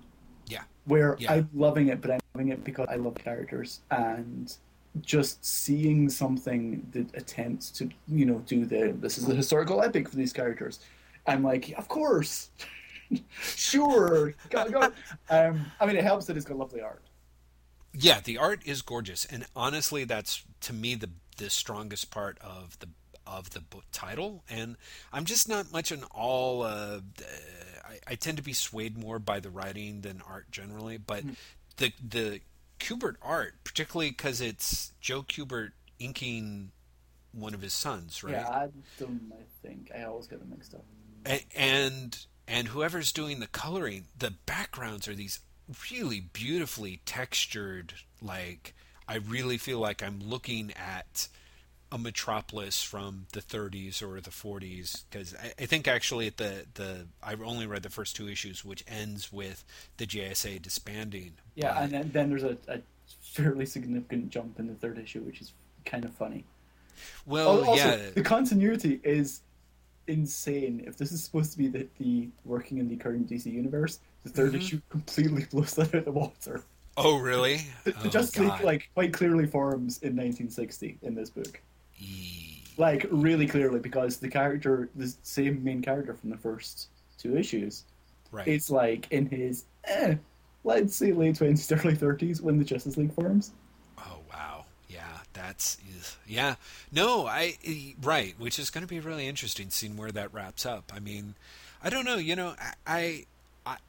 [0.48, 1.34] yeah Where Yeah.
[1.34, 4.52] I'm loving it, but I'm loving it because I love characters and
[5.02, 10.10] just seeing something that attempts to, you know, do the this is the historical epic
[10.10, 10.80] for these characters.
[11.28, 12.50] I'm like, of course,
[13.40, 14.92] sure, go, go.
[15.30, 17.02] Um, I mean, it helps that it's got lovely art.
[17.98, 22.78] Yeah, the art is gorgeous, and honestly, that's to me the the strongest part of
[22.80, 22.88] the
[23.28, 24.44] of the book title.
[24.50, 24.78] And
[25.12, 26.64] I'm just not much an all.
[26.64, 27.00] Uh,
[27.84, 31.24] I, I tend to be swayed more by the writing than art generally, but
[31.78, 32.42] the the
[32.80, 36.72] Kubert art, particularly because it's Joe Kubert inking
[37.32, 38.34] one of his sons, right?
[38.34, 40.86] Yeah, Adam, I think I always get them mixed up.
[41.26, 45.40] A- and and whoever's doing the coloring the backgrounds are these
[45.92, 48.74] really beautifully textured like
[49.08, 51.28] i really feel like i'm looking at
[51.92, 56.66] a metropolis from the 30s or the 40s because I, I think actually at the
[56.74, 59.64] the I've only read the first two issues which ends with
[59.98, 62.80] the jsa disbanding Yeah, but- and then, then there's a, a
[63.22, 65.54] fairly significant jump in the third issue, which is
[65.86, 66.44] kind of funny.
[67.26, 69.42] well also, yeah the continuity is
[70.08, 70.84] insane.
[70.88, 74.30] If this is supposed to be the, the working in the current DC universe, the
[74.32, 74.58] 3rd Mhm.
[74.58, 76.64] issue completely blows that out of the water.
[76.98, 81.62] oh really The, oh, Justice League like quite clearly forms in 1960 in this book,
[82.78, 87.86] like really clearly because the character, the same main character from the first two issues,
[88.32, 90.16] right is like in his eh,
[90.64, 93.52] let's say late 20s, early 30s when the Justice League forms.
[93.98, 95.78] Oh wow, yeah, that's
[96.28, 96.56] yeah.
[96.92, 97.56] No, I
[98.02, 100.92] right, which is going to be really interesting seeing where that wraps up.
[100.94, 101.36] I mean,
[101.84, 102.18] I don't know.
[102.18, 103.26] You know, I I,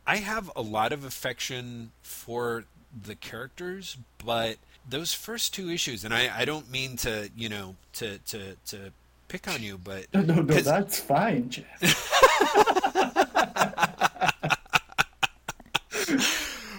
[0.06, 2.64] I have a lot of affection for
[3.04, 4.56] the characters, but
[4.88, 8.92] those first two issues, and I I don't mean to you know to to to
[9.28, 11.82] pick on you, but No, no, no, that's fine, Jeff.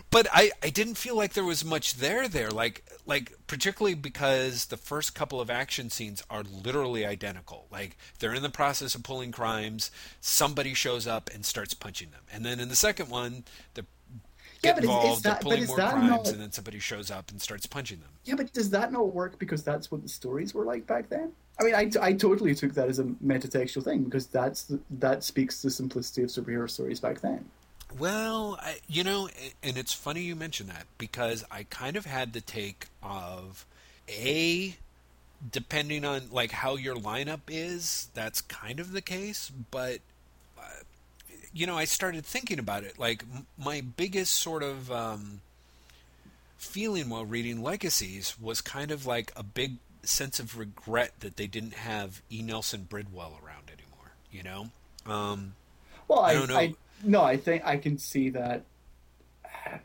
[0.09, 4.65] but I, I didn't feel like there was much there there like like particularly because
[4.65, 9.03] the first couple of action scenes are literally identical like they're in the process of
[9.03, 9.91] pulling crimes
[10.21, 13.43] somebody shows up and starts punching them and then in the second one
[13.75, 13.85] the
[14.63, 16.41] Yeah, but is- is involved they're that- but pulling is more that crimes not- and
[16.41, 19.63] then somebody shows up and starts punching them Yeah, but does that not work because
[19.63, 21.31] that's what the stories were like back then?
[21.59, 25.23] I mean, I, I totally took that as a metatextual thing because that's the, that
[25.23, 27.45] speaks to the simplicity of superhero stories back then.
[27.97, 29.29] Well, I, you know,
[29.63, 33.65] and it's funny you mention that because I kind of had the take of
[34.09, 34.75] a
[35.51, 39.99] depending on like how your lineup is, that's kind of the case, but
[40.57, 40.63] uh,
[41.53, 42.99] you know, I started thinking about it.
[42.99, 45.41] Like m- my biggest sort of um,
[46.57, 51.47] feeling while reading Legacies was kind of like a big sense of regret that they
[51.47, 52.41] didn't have E.
[52.41, 54.11] Nelson Bridwell around anymore.
[54.31, 54.69] You know,
[55.11, 55.53] um,
[56.07, 56.57] Well, I, I don't know.
[56.57, 58.63] I no, I think I can see that.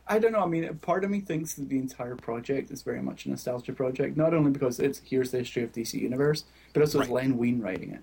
[0.07, 0.40] I don't know.
[0.40, 3.72] I mean, part of me thinks that the entire project is very much a nostalgia
[3.72, 7.22] project, not only because it's here's the history of DC Universe, but also it's Right.
[7.25, 8.01] Len Wein writing it.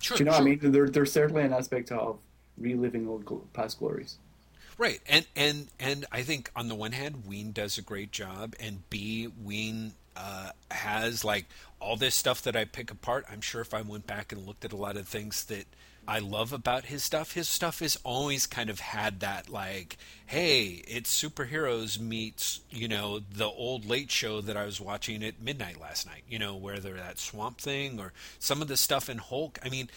[0.00, 0.40] sure, Do you know sure.
[0.44, 0.72] what I mean?
[0.72, 2.18] There, there's certainly an aspect of
[2.58, 4.18] reliving old past glories.
[4.78, 8.54] Right, and and and I think on the one hand, Wein does a great job,
[8.60, 11.46] and B, Wein uh, has like
[11.80, 13.24] all this stuff that I pick apart.
[13.30, 15.64] I'm sure if I went back and looked at a lot of things that
[16.08, 20.82] I love about his stuff, his stuff has always kind of had that like, hey,
[20.86, 25.80] it's superheroes meets you know the old late show that I was watching at midnight
[25.80, 26.22] last night.
[26.28, 29.58] You know, whether that Swamp Thing or some of the stuff in Hulk.
[29.64, 29.90] I mean,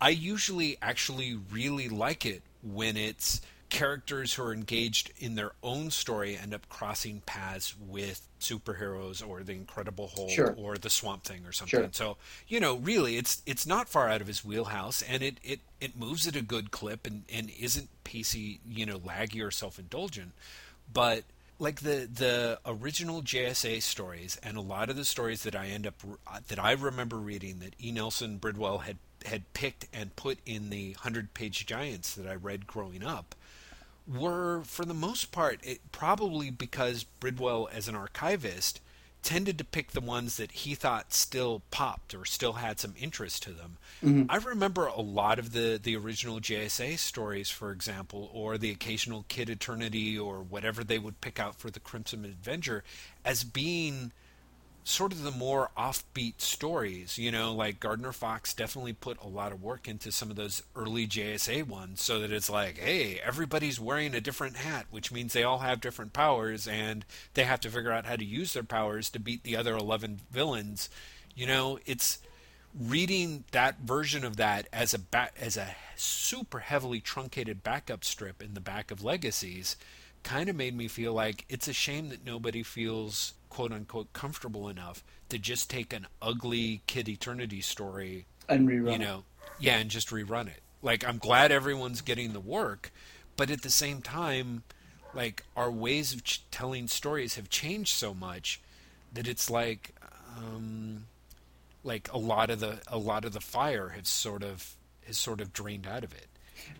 [0.00, 5.90] I usually actually really like it when it's characters who are engaged in their own
[5.90, 10.54] story end up crossing paths with superheroes or the Incredible Hulk Sure.
[10.56, 11.80] or the Swamp Thing or something.
[11.80, 11.88] Sure.
[11.92, 12.16] So
[12.48, 15.96] you know, really, it's it's not far out of his wheelhouse, and it it it
[15.96, 20.32] moves at a good clip and and isn't pacey, you know, laggy or self indulgent.
[20.92, 21.24] But
[21.58, 25.86] like the the original JSA stories and a lot of the stories that I end
[25.86, 25.94] up
[26.26, 27.90] uh, that I remember reading that E.
[27.92, 32.66] Nelson Bridwell had had picked and put in the hundred page giants that I read
[32.66, 33.34] growing up
[34.06, 38.80] were for the most part it, probably because Bridwell as an archivist
[39.22, 43.42] tended to pick the ones that he thought still popped or still had some interest
[43.42, 43.76] to them.
[44.04, 44.30] Mm-hmm.
[44.30, 49.24] I remember a lot of the the original JSA stories, for example, or the occasional
[49.28, 52.84] Kid Eternity or whatever they would pick out for the Crimson Avenger
[53.24, 54.12] as being
[54.86, 57.18] sort of the more offbeat stories.
[57.18, 60.62] You know, like Gardner Fox definitely put a lot of work into some of those
[60.76, 65.32] early JSA ones so that it's like, hey, everybody's wearing a different hat, which means
[65.32, 68.62] they all have different powers and they have to figure out how to use their
[68.62, 70.88] powers to beat the other 11 villains.
[71.34, 72.20] You know, it's
[72.78, 78.40] reading that version of that as a ba- as a super heavily truncated backup strip
[78.40, 79.76] in the back of Legacies
[80.22, 84.68] kind of made me feel like it's a shame that nobody feels quote unquote comfortable
[84.68, 89.24] enough to just take an ugly Kid Eternity story and rerun you know
[89.58, 90.62] yeah and just rerun it.
[90.82, 92.92] Like i'm glad everyone's getting the work
[93.36, 94.62] but at the same time
[95.14, 98.60] like our ways of ch- telling stories have changed so much
[99.12, 99.94] that it's like
[100.36, 101.06] um
[101.82, 105.40] like a lot of the a lot of the fire has sort of has sort
[105.40, 106.26] of drained out of it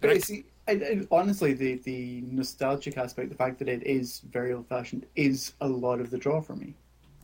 [0.00, 4.20] but I, see I, I, honestly, the the nostalgic aspect, the fact that it is
[4.30, 6.74] very old fashioned, is a lot of the draw for me.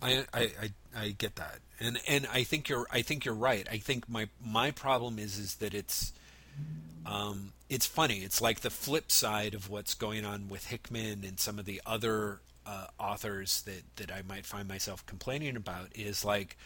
[0.00, 3.66] I, I, I, I get that, and and I think you're I think you're right.
[3.70, 6.12] I think my my problem is is that it's
[7.04, 8.18] um, it's funny.
[8.18, 11.80] It's like the flip side of what's going on with Hickman and some of the
[11.84, 16.56] other uh, authors that that I might find myself complaining about is like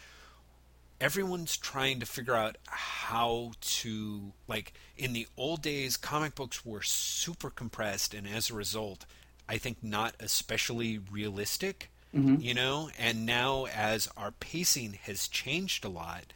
[1.01, 6.83] everyone's trying to figure out how to like in the old days comic books were
[6.83, 9.05] super compressed and as a result
[9.49, 12.41] i think not especially realistic mm-hmm.
[12.41, 16.33] you know and now as our pacing has changed a lot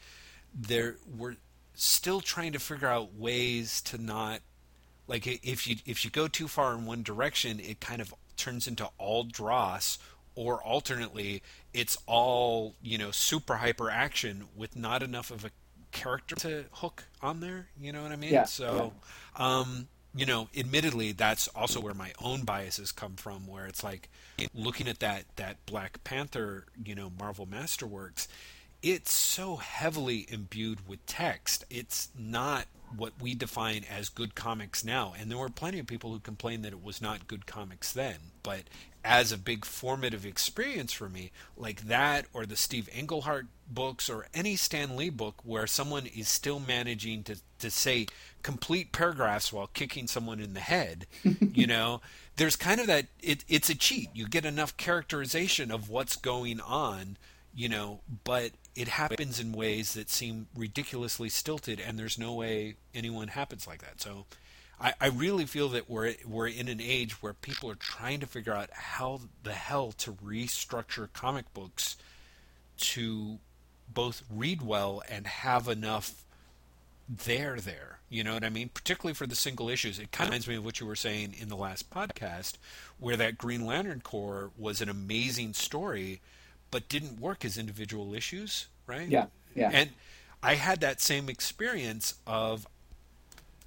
[0.53, 1.35] there we're
[1.73, 4.41] still trying to figure out ways to not
[5.07, 8.67] like if you if you go too far in one direction it kind of turns
[8.67, 9.97] into all dross
[10.35, 11.41] or alternately
[11.73, 15.51] it's all you know super hyper action with not enough of a
[15.91, 18.93] character to hook on there you know what i mean yeah, so
[19.37, 19.59] yeah.
[19.59, 24.09] um you know admittedly that's also where my own biases come from where it's like
[24.53, 28.27] looking at that that black panther you know marvel masterworks
[28.81, 32.65] it's so heavily imbued with text it's not
[32.95, 36.63] what we define as good comics now and there were plenty of people who complained
[36.63, 38.63] that it was not good comics then but
[39.03, 44.27] as a big formative experience for me, like that or the Steve Englehart books or
[44.33, 48.07] any Stan Lee book where someone is still managing to, to say
[48.43, 51.07] complete paragraphs while kicking someone in the head,
[51.53, 52.01] you know,
[52.35, 54.09] there's kind of that it, it's a cheat.
[54.13, 57.17] You get enough characterization of what's going on,
[57.55, 62.75] you know, but it happens in ways that seem ridiculously stilted and there's no way
[62.93, 64.01] anyone happens like that.
[64.01, 64.25] So
[64.79, 68.25] I, I really feel that we're we're in an age where people are trying to
[68.25, 71.97] figure out how the hell to restructure comic books
[72.77, 73.39] to
[73.93, 76.23] both read well and have enough
[77.07, 77.99] there there.
[78.09, 78.69] You know what I mean?
[78.73, 79.99] Particularly for the single issues.
[79.99, 82.53] It kind of reminds me of what you were saying in the last podcast,
[82.99, 86.21] where that Green Lantern Corps was an amazing story,
[86.71, 89.07] but didn't work as individual issues, right?
[89.07, 89.27] Yeah.
[89.53, 89.69] Yeah.
[89.73, 89.91] And
[90.41, 92.65] I had that same experience of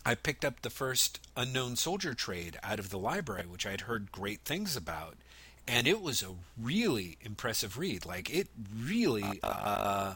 [0.05, 4.13] I picked up the first Unknown Soldier trade out of the library, which I'd heard
[4.13, 5.17] great things about,
[5.67, 8.05] and it was a really impressive read.
[8.05, 10.15] Like it really uh,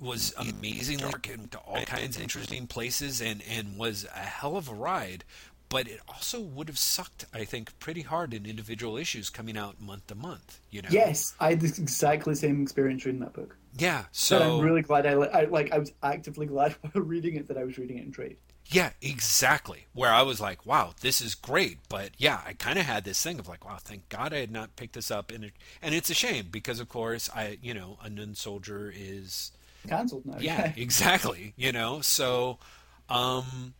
[0.00, 1.12] was amazingly
[1.50, 5.24] to all kinds of interesting places, and and was a hell of a ride.
[5.70, 9.80] But it also would have sucked, I think, pretty hard in individual issues coming out
[9.80, 10.60] month to month.
[10.70, 10.88] You know.
[10.90, 13.56] Yes, I had exactly the same experience reading that book.
[13.78, 15.72] Yeah, so I'm really glad I, I like.
[15.72, 18.36] I was actively glad while reading it that I was reading it in trade.
[18.70, 19.86] Yeah, exactly.
[19.94, 21.78] Where I was like, wow, this is great.
[21.88, 24.52] But yeah, I kind of had this thing of like, wow, thank God I had
[24.52, 25.32] not picked this up.
[25.32, 25.52] And, it,
[25.82, 29.50] and it's a shame because, of course, I, you know, Unknown Soldier is.
[29.88, 30.36] Cancelled now.
[30.38, 31.52] Yeah, exactly.
[31.56, 32.58] You know, so
[33.08, 33.74] um,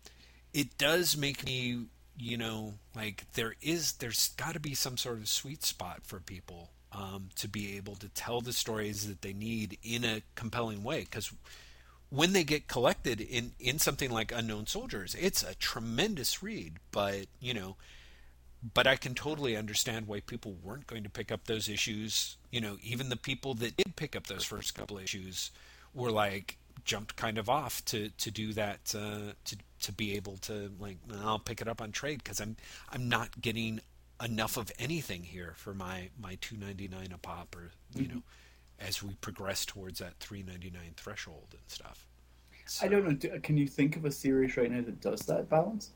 [0.53, 1.86] it does make me,
[2.18, 6.20] you know, like there is, there's got to be some sort of sweet spot for
[6.20, 10.82] people um, to be able to tell the stories that they need in a compelling
[10.82, 11.01] way.
[11.01, 11.32] Because
[12.11, 17.26] when they get collected in in something like unknown soldiers it's a tremendous read but
[17.38, 17.76] you know
[18.62, 22.36] but I can totally understand why people weren't going to pick up those issues.
[22.51, 25.51] You know, even the people that did pick up those first couple issues
[25.94, 30.37] were like jumped kind of off to to do that uh, to to be able
[30.39, 32.57] to like I'll pick it up on trade because I'm
[32.91, 33.81] I'm not getting
[34.22, 38.16] enough of anything here for my my 2.99 a pop or you Mm-hmm.
[38.16, 38.22] know
[38.78, 42.07] as we progress towards that 3.99 threshold and stuff.
[42.81, 43.12] I don't know.
[43.12, 45.91] do- Can you think of a series right now that does that balance?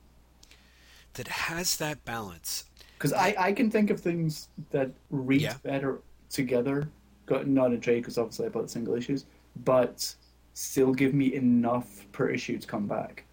[1.15, 2.65] That has that balance.
[2.99, 5.55] Because I, I can think of things that read Yeah.
[5.63, 6.89] better together,
[7.27, 9.25] got not in trade because obviously I bought single issues,
[9.65, 10.15] but
[10.55, 13.25] still give me enough per issue to come back.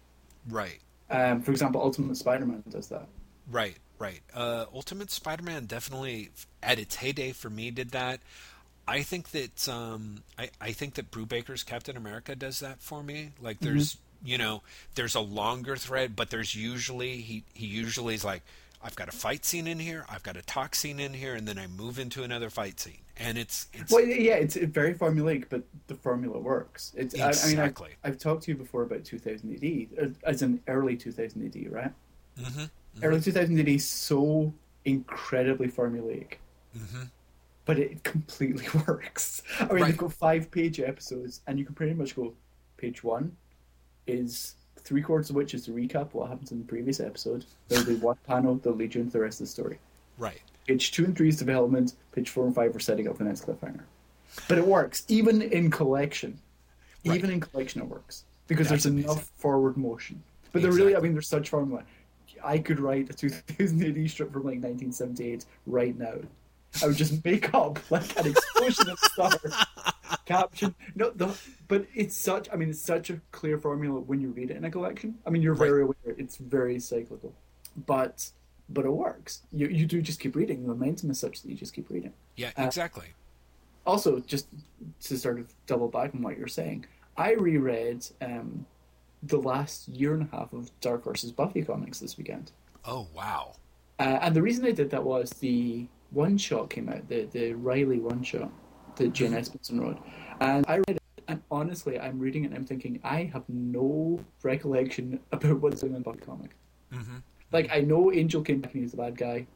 [0.48, 0.78] Right.
[1.10, 3.06] Um, for example, Ultimate Spider-Man does that.
[3.50, 4.20] Right, right.
[4.34, 6.30] Uh, Ultimate Spider-Man definitely,
[6.62, 8.20] at its heyday for me, did that.
[8.86, 13.30] I think that um, I, I think that Brubaker's Captain America does that for me.
[13.40, 14.62] Like, there's you know,
[14.94, 18.42] there's a longer thread, but there's usually he he usually is like,
[18.82, 21.46] I've got a fight scene in here, I've got a talk scene in here, and
[21.46, 25.44] then I move into another fight scene, and it's it's Well, yeah, it's very formulaic,
[25.48, 26.92] but the formula works.
[26.96, 27.90] It's, I, I mean, I've, Exactly.
[28.04, 31.92] I've talked to you before about 2000 AD, uh, as in early 2000 AD, right?
[32.38, 32.70] Mhm,
[33.02, 34.52] Early 2000 AD is so
[34.84, 36.34] incredibly formulaic,
[36.76, 37.10] Mhm.
[37.64, 39.42] but it completely works.
[39.60, 39.86] I mean, Right.
[39.88, 42.34] they've got five page episodes, and you can pretty much go
[42.76, 43.36] page one
[44.06, 47.44] is three quarters of which is to recap what happens in the previous episode.
[47.68, 49.78] There'll be one panel lead you into the rest of the story.
[50.18, 50.42] right.
[50.66, 51.94] Page two and three is development.
[52.12, 53.82] Page four and five are setting up the next cliffhanger.
[54.48, 56.38] But it works, even in collection.
[57.04, 57.16] Right.
[57.18, 59.10] Even in collection, it works because That's there's amazing.
[59.10, 60.22] enough forward motion.
[60.52, 61.82] But they're really, I mean, there's such formula.
[62.44, 66.14] I could write a 2000 AD strip from like 1978 right now.
[66.82, 69.54] I would just make up like an explosion of stars,
[70.24, 70.74] caption.
[70.94, 71.34] No, the,
[71.68, 72.48] but it's such.
[72.52, 75.16] I mean, it's such a clear formula when you read it in a collection.
[75.26, 75.68] I mean, you're Right.
[75.68, 77.34] very aware it's very cyclical,
[77.86, 78.30] but
[78.68, 79.42] but it works.
[79.52, 80.62] You you do just keep reading.
[80.62, 82.12] The momentum is such that you just keep reading.
[82.36, 83.08] Yeah, Uh, exactly.
[83.84, 84.46] Also, just
[85.02, 86.86] to sort of double back on what you're saying,
[87.16, 88.64] I reread um,
[89.24, 92.52] the last year and a half of Dark Horse's Buffy comics this weekend.
[92.84, 93.54] Oh wow.
[93.98, 97.54] Uh, and the reason I did that was the one shot came out, the the
[97.54, 98.50] Riley one shot
[98.96, 99.98] that Jane Espenson wrote,
[100.40, 100.98] and I read it.
[101.28, 105.94] And honestly, I'm reading it and I'm thinking I have no recollection about what's going
[105.94, 106.50] on in the Buffy comic.
[106.92, 107.16] Mm-hmm.
[107.52, 109.46] Like I know Angel came back and he was the bad guy.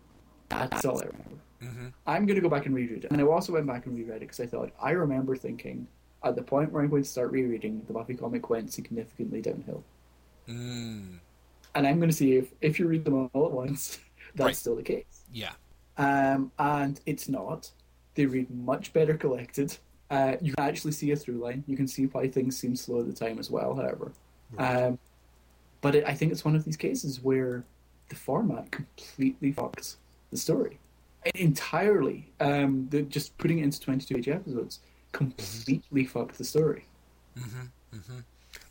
[0.48, 1.30] That's all I remember.
[1.62, 1.86] Mm-hmm.
[2.06, 3.10] I'm going to go back and reread it.
[3.10, 5.86] And I also went back and reread it because I thought I remember thinking
[6.22, 9.82] at the point where I'm going to start rereading, the Buffy comic went significantly downhill.
[10.48, 11.18] Mm.
[11.74, 13.98] And I'm going to see if if you read them all at once,
[14.34, 14.56] that's Right.
[14.56, 15.24] still the case.
[15.32, 15.52] Yeah.
[15.98, 17.70] um, and it's not.
[18.14, 19.76] They read much better collected.
[20.10, 21.64] Uh, you can actually see a through line.
[21.66, 23.74] You can see why things seem slow at the time as well.
[23.74, 24.12] However,
[24.58, 24.98] um,
[25.80, 27.64] but it, I think it's one of these cases where
[28.08, 29.96] the format completely fucks
[30.30, 30.78] the story
[31.34, 32.30] entirely.
[32.40, 34.80] Um, the, just putting it into twenty-two page episodes
[35.12, 36.86] completely fucked the story.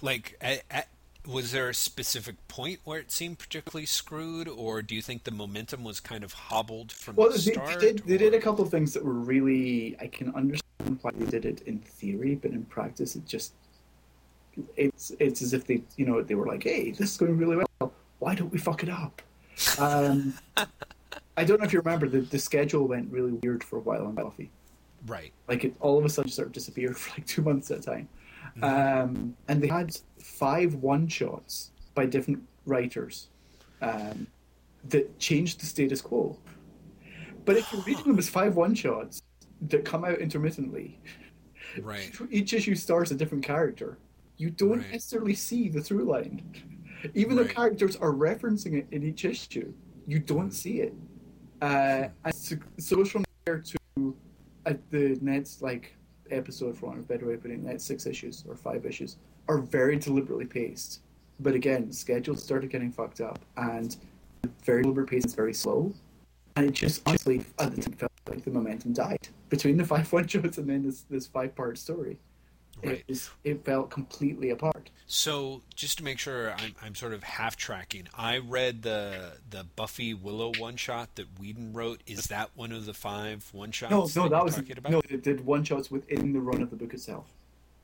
[0.02, 0.88] Like, at, at,
[1.28, 5.32] was there a specific point where it seemed particularly screwed, or do you think the
[5.32, 7.80] momentum was kind of hobbled from Well, the they, start?
[7.80, 8.04] they did.
[8.06, 9.98] They did a couple of things that were really.
[10.00, 13.54] I can understand why they did it in theory, but in practice, it just.
[14.78, 17.58] It's it's as if they you know they were like, hey, this is going really
[17.58, 17.92] well.
[18.20, 19.22] Why don't we fuck it up?
[19.80, 20.34] Um,
[21.38, 24.06] I don't know if you remember the the schedule went really weird for a while
[24.06, 24.50] on Buffy.
[25.08, 25.32] Right.
[25.48, 27.82] Like it all of a sudden sort of disappeared for like two months at a
[27.82, 28.10] time.
[28.58, 28.64] Mm-hmm.
[28.64, 33.28] Um, and they had five one shots by different writers
[33.82, 34.28] um,
[34.90, 36.38] that changed the status quo.
[37.44, 39.22] But if you're reading them as five one shots
[39.70, 41.00] that come out intermittently,
[41.82, 42.12] Right.
[42.32, 43.98] each issue stars a different character.
[44.38, 44.92] You don't Right.
[44.92, 46.42] necessarily see the through line.
[47.14, 49.74] Even though characters are referencing it in each issue,
[50.08, 50.94] you don't see it.
[51.62, 54.16] Uh, and so, so it's from there to
[54.66, 55.96] uh, the next like
[56.32, 58.86] episode, for want of a better way of putting it, next six issues or five
[58.86, 61.02] issues are very deliberately paced.
[61.40, 63.96] But again, schedules started getting fucked up, and
[64.42, 65.94] the very deliberate pace is very slow.
[66.56, 70.12] And it just honestly, at the time, felt like the momentum died between the five
[70.12, 72.18] one shots and then this this five part story.
[72.84, 73.00] Right.
[73.00, 74.90] It, was, it felt completely apart.
[75.08, 79.66] So, just to make sure I'm, I'm sort of half tracking, I read the the
[79.76, 82.02] Buffy Willow one shot that Whedon wrote.
[82.06, 83.92] Is that one of the five one shots?
[83.92, 84.90] No, no, that, was about?
[84.90, 85.02] no.
[85.10, 87.28] It did one shots within the run of the book itself.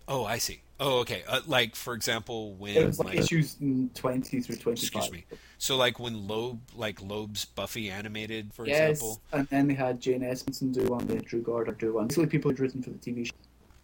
[0.08, 0.62] Oh, I see.
[0.80, 1.24] Oh, okay.
[1.28, 3.56] Uh, like for example, when It was like, like, issues
[3.94, 4.84] twenty through twenty-five.
[4.84, 5.26] excuse me.
[5.60, 9.22] So like when Loeb, like Loeb's Buffy animated, for Yes, example.
[9.32, 12.08] and then they had Jane Espenson do one, they had Drew Goddard do one.
[12.08, 13.32] Basically, people who'd written for the TV show.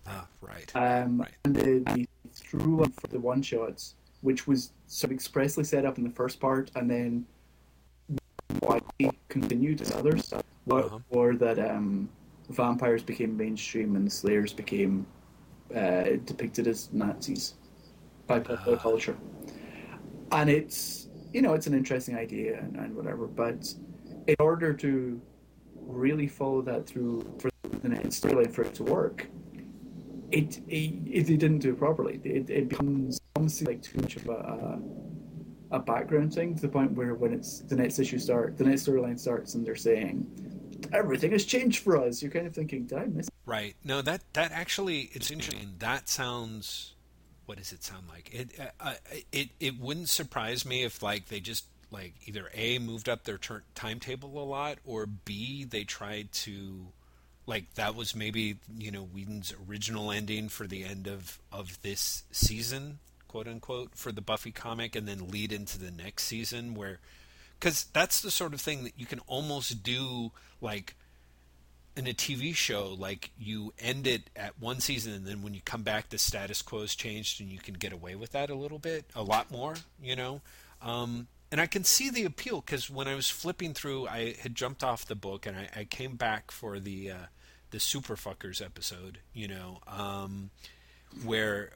[0.08, 0.72] Ah, right.
[0.76, 1.32] Um, Right.
[1.46, 5.86] And the, the through one for the one shots, which was sort of expressly set
[5.86, 7.26] up in the first part, and then
[8.60, 8.80] why
[9.30, 11.00] continued as others, Uh-huh.
[11.10, 12.10] were that um,
[12.50, 15.06] vampires became mainstream and the Slayers became
[15.76, 17.56] uh, depicted as Nazis
[18.28, 18.82] by popular Ah.
[18.82, 19.18] culture.
[20.32, 23.74] And it's you know it's an interesting idea and, and whatever, but
[24.28, 25.22] in order to
[25.76, 27.50] really follow that through for
[27.82, 29.28] the next storyline for it to work,
[30.32, 32.20] it, it, it didn't do it properly.
[32.24, 33.20] It, it becomes
[33.62, 34.80] like too much of a,
[35.72, 38.86] a, background thing to the point where when it's the next issue start, the next
[38.86, 40.26] storyline starts, and they're saying
[40.94, 42.22] everything has changed for us.
[42.22, 43.30] You're kind of thinking, did I miss?
[43.46, 43.76] Right.
[43.84, 45.76] No, that that actually it's interesting.
[45.80, 46.94] That sounds.
[47.46, 48.30] What does it sound like?
[48.34, 48.96] It uh,
[49.32, 53.38] it it wouldn't surprise me if like they just like either a moved up their
[53.38, 56.88] ter- timetable a lot or b they tried to
[57.48, 62.24] like that was maybe you know Whedon's original ending for the end of of this
[62.32, 67.00] season quote unquote for the Buffy comic and then lead into the next season where
[67.60, 70.32] because that's the sort of thing that you can almost do
[70.62, 70.96] like
[71.96, 75.62] in a TV show like you end it at one season and then when you
[75.66, 78.56] come back the status quo has changed and you can get away with that a
[78.56, 80.42] little bit a lot more you know?
[80.82, 84.54] Um, and I can see the appeal because when I was flipping through, I had
[84.54, 87.16] jumped off the book and I, I came back for the uh,
[87.78, 90.50] the Superfuckers episode, you know, um,
[91.24, 91.70] where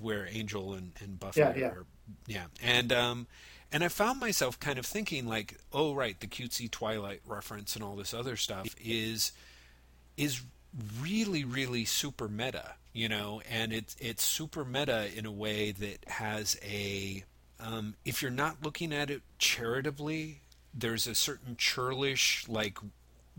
[0.00, 1.66] where Angel and, and Buffy yeah, yeah.
[1.66, 1.84] are,
[2.26, 3.26] yeah, and um,
[3.70, 7.84] and I found myself kind of thinking like, oh right, the cutesy Twilight reference and
[7.84, 9.32] all this other stuff is
[10.16, 10.40] is
[10.98, 16.08] really really super meta, you know, and it's it's super meta in a way that
[16.08, 17.22] has a
[17.60, 20.40] um, if you're not looking at it charitably,
[20.72, 22.78] there's a certain churlish like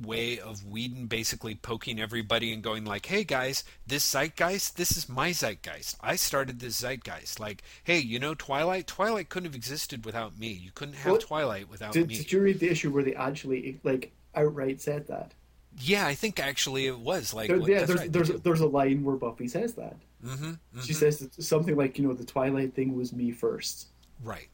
[0.02, 5.08] way of Whedon basically poking everybody and going like, "Hey guys, this zeitgeist, this is
[5.08, 5.98] my zeitgeist.
[6.02, 7.40] I started this zeitgeist.
[7.40, 8.88] Like, hey, you know Twilight?
[8.88, 10.50] Twilight couldn't have existed without me.
[10.50, 13.80] You couldn't have Twilight without did, me." Did you read the issue where they actually
[13.84, 15.34] like outright said that?
[15.80, 17.86] Yeah, I think actually it was like there, yeah.
[17.86, 18.12] There's right.
[18.12, 19.98] there's a, there's a line where Buffy says that.
[20.24, 20.82] Mm-hmm, mm-hmm.
[20.82, 23.88] She says something like, "You know, the Twilight thing was me first.
[24.24, 24.48] Right.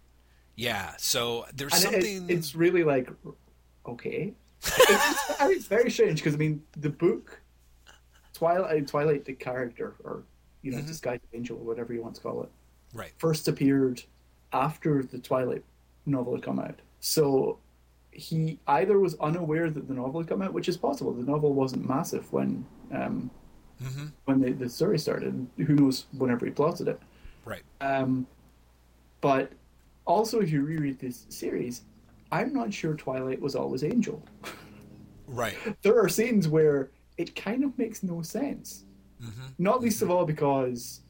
[0.55, 0.93] Yeah.
[0.97, 2.29] So there's and something.
[2.29, 3.09] It, it's really like,
[3.85, 4.33] okay.
[4.63, 7.41] It's, it's very strange because I mean the book,
[8.33, 10.23] Twilight, Twilight, the character, or
[10.61, 10.87] you know, mm-hmm.
[10.87, 12.49] disguised angel, or whatever you want to call it,
[12.93, 14.03] right, first appeared
[14.53, 15.63] after the Twilight
[16.05, 16.79] novel had come out.
[16.99, 17.57] So
[18.11, 21.13] he either was unaware that the novel had come out, which is possible.
[21.13, 23.31] The novel wasn't massive when um,
[23.81, 24.05] mm-hmm.
[24.25, 25.47] when the, the story started.
[25.57, 26.05] Who knows?
[26.17, 26.99] Whenever he plotted it,
[27.45, 27.63] right.
[27.79, 28.27] Um,
[29.21, 29.51] but
[30.05, 31.83] also, if you reread this series,
[32.31, 34.23] I'm not sure Twilight was always Angel.
[35.27, 35.55] Right.
[35.81, 38.85] there are scenes where it kind of makes no sense.
[39.21, 39.41] Mm-hmm.
[39.59, 40.11] Not least mm-hmm.
[40.11, 41.01] of all because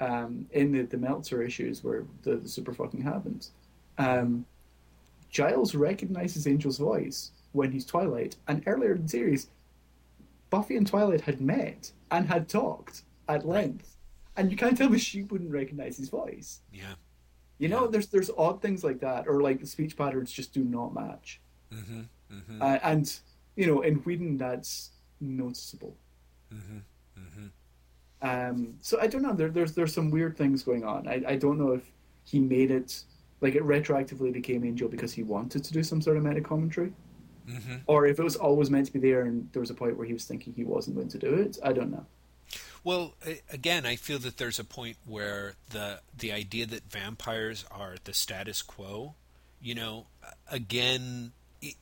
[0.00, 3.52] um, in the, the Meltzer issues where the, the super fucking happens,
[3.98, 4.46] um,
[5.30, 9.48] Giles recognizes Angel's voice when he's Twilight, and earlier in the series,
[10.50, 13.96] Buffy and Twilight had met and had talked at length,
[14.36, 14.42] right.
[14.42, 16.60] and you can't tell me she wouldn't recognize his voice.
[16.72, 16.94] Yeah.
[17.60, 20.64] You know, there's there's odd things like that, or like the speech patterns just do
[20.64, 21.42] not match.
[21.70, 22.00] Mm-hmm,
[22.32, 22.62] mm-hmm.
[22.62, 23.20] Uh, and
[23.54, 25.94] you know, in Whedon, that's noticeable.
[26.52, 26.78] Mm-hmm,
[27.20, 27.46] mm-hmm.
[28.26, 29.34] Um, so I don't know.
[29.34, 31.06] There, there's there's some weird things going on.
[31.06, 31.82] I, I don't know if
[32.24, 33.04] he made it
[33.42, 36.94] like it retroactively became Angel because he wanted to do some sort of meta commentary,
[37.46, 37.76] mm-hmm.
[37.86, 40.06] or if it was always meant to be there and there was a point where
[40.06, 41.58] he was thinking he wasn't going to do it.
[41.62, 42.06] I don't know.
[42.82, 43.14] Well,
[43.52, 48.14] again, I feel that there's a point where the the idea that vampires are the
[48.14, 49.14] status quo,
[49.60, 50.06] you know,
[50.50, 51.32] again,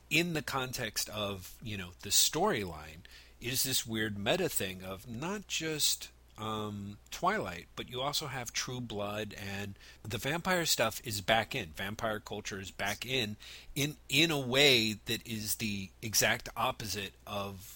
[0.09, 3.05] in the context of you know the storyline,
[3.39, 8.81] is this weird meta thing of not just um, Twilight, but you also have True
[8.81, 9.75] Blood, and
[10.07, 11.67] the vampire stuff is back in.
[11.75, 13.35] Vampire culture is back in,
[13.75, 17.75] in in a way that is the exact opposite of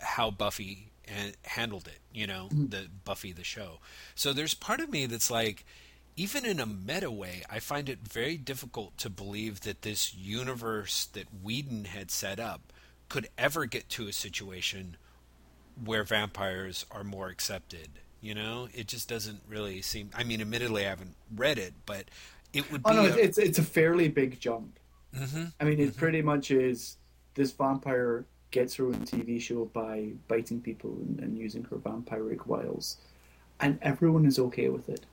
[0.00, 2.68] how Buffy and handled it, you know, mm-hmm.
[2.68, 3.78] the Buffy the show.
[4.14, 5.64] So there's part of me that's like
[6.18, 11.06] even in a meta way, I find it very difficult to believe that this universe
[11.12, 12.72] that Whedon had set up
[13.08, 14.96] could ever get to a situation
[15.84, 17.88] where vampires are more accepted.
[18.20, 20.10] You know, it just doesn't really seem.
[20.12, 22.06] I mean, admittedly, I haven't read it, but
[22.52, 22.82] it would.
[22.84, 24.80] Oh no, a, it's it's a fairly big jump.
[25.16, 25.98] Mm-hmm, I mean, it mm-hmm.
[25.98, 26.96] pretty much is
[27.34, 32.46] this vampire gets her own TV show by biting people and, and using her vampiric
[32.46, 32.96] wiles,
[33.60, 35.04] and everyone is okay with it.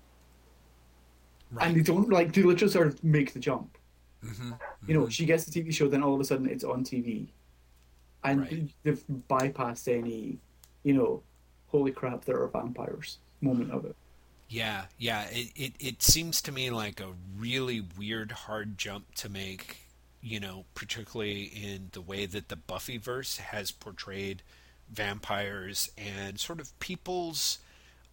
[1.51, 1.67] Right.
[1.67, 3.77] And they don't like they literally sort of make the jump.
[4.25, 4.51] Mm-hmm,
[4.87, 7.27] you know, she gets the TV show, then all of a sudden it's on TV,
[8.23, 8.69] and Right.
[8.83, 10.39] they've bypassed any,
[10.83, 11.21] you know,
[11.67, 13.95] holy crap, there are vampires moment of it.
[14.49, 15.25] Yeah, yeah.
[15.31, 19.84] It, it it seems to me like a really weird, hard jump to make.
[20.27, 24.41] You know, particularly in the way that the Buffyverse has portrayed
[24.89, 27.59] vampires and sort of people's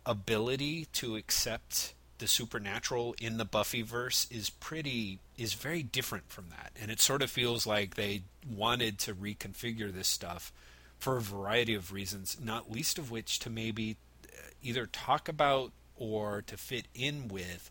[0.04, 6.72] ability to accept the supernatural in the Buffyverse is pretty is very different from that,
[6.78, 10.52] and it sort of feels like they wanted to reconfigure this stuff
[10.98, 13.96] for a variety of reasons, not least of which to maybe
[14.26, 17.70] uh, either talk about or to fit in with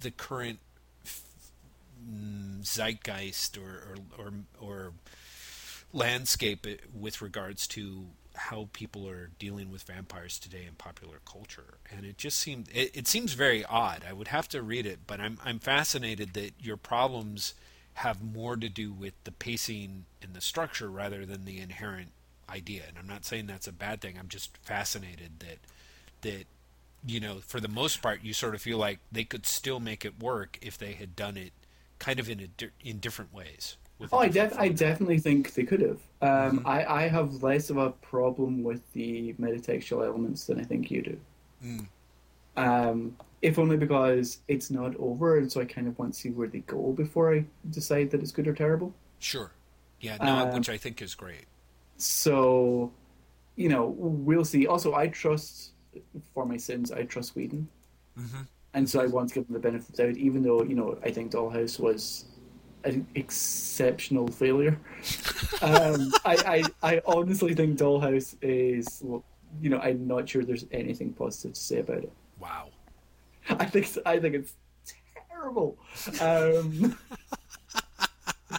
[0.00, 0.58] the current
[2.04, 4.92] Mm, zeitgeist or or or, or
[5.92, 11.78] landscape with regards to how people are dealing with vampires today in popular culture.
[11.90, 14.04] And it just seemed it, it, seems very odd.
[14.08, 17.54] I would have to read it but i'm i'm fascinated that your problems
[17.94, 22.08] have more to do with the pacing and the structure rather than the inherent
[22.50, 22.82] idea.
[22.88, 24.16] And i'm not saying that's a bad thing.
[24.18, 25.58] I'm just fascinated that
[26.22, 26.46] that
[27.06, 30.04] you know for the most part you sort of feel like they could still make
[30.04, 31.52] it work if they had done it
[31.98, 33.76] kind of in a in different ways
[34.12, 36.00] oh, I, def- I definitely think they could have.
[36.20, 36.66] Um, mm-hmm.
[36.66, 41.02] I, I have less of a problem with the metatextual elements than I think you
[41.02, 41.20] do.
[41.64, 41.86] Mm.
[42.56, 46.30] Um, if only because it's not over, and so I kind of want to see
[46.30, 48.94] where they go before I decide that it's good or terrible.
[49.18, 49.50] Sure.
[50.00, 51.46] Yeah, no, um, which I think is great.
[51.96, 52.92] So,
[53.56, 54.66] you know, we'll see.
[54.66, 55.72] Also, I trust,
[56.34, 57.68] for my sins, I trust Whedon.
[58.18, 58.42] Mm-hmm.
[58.74, 60.74] And so I want to give them the benefit of the doubt, even though, you
[60.74, 62.26] know, I think Dollhouse was
[62.82, 64.78] an exceptional failure.
[65.62, 69.02] um, I, I, I honestly think Dollhouse is,
[69.62, 72.12] you know, I'm not sure there's anything positive to say about it.
[72.40, 72.70] Wow.
[73.48, 74.54] I think I think it's
[75.30, 75.78] terrible.
[76.20, 76.98] Um,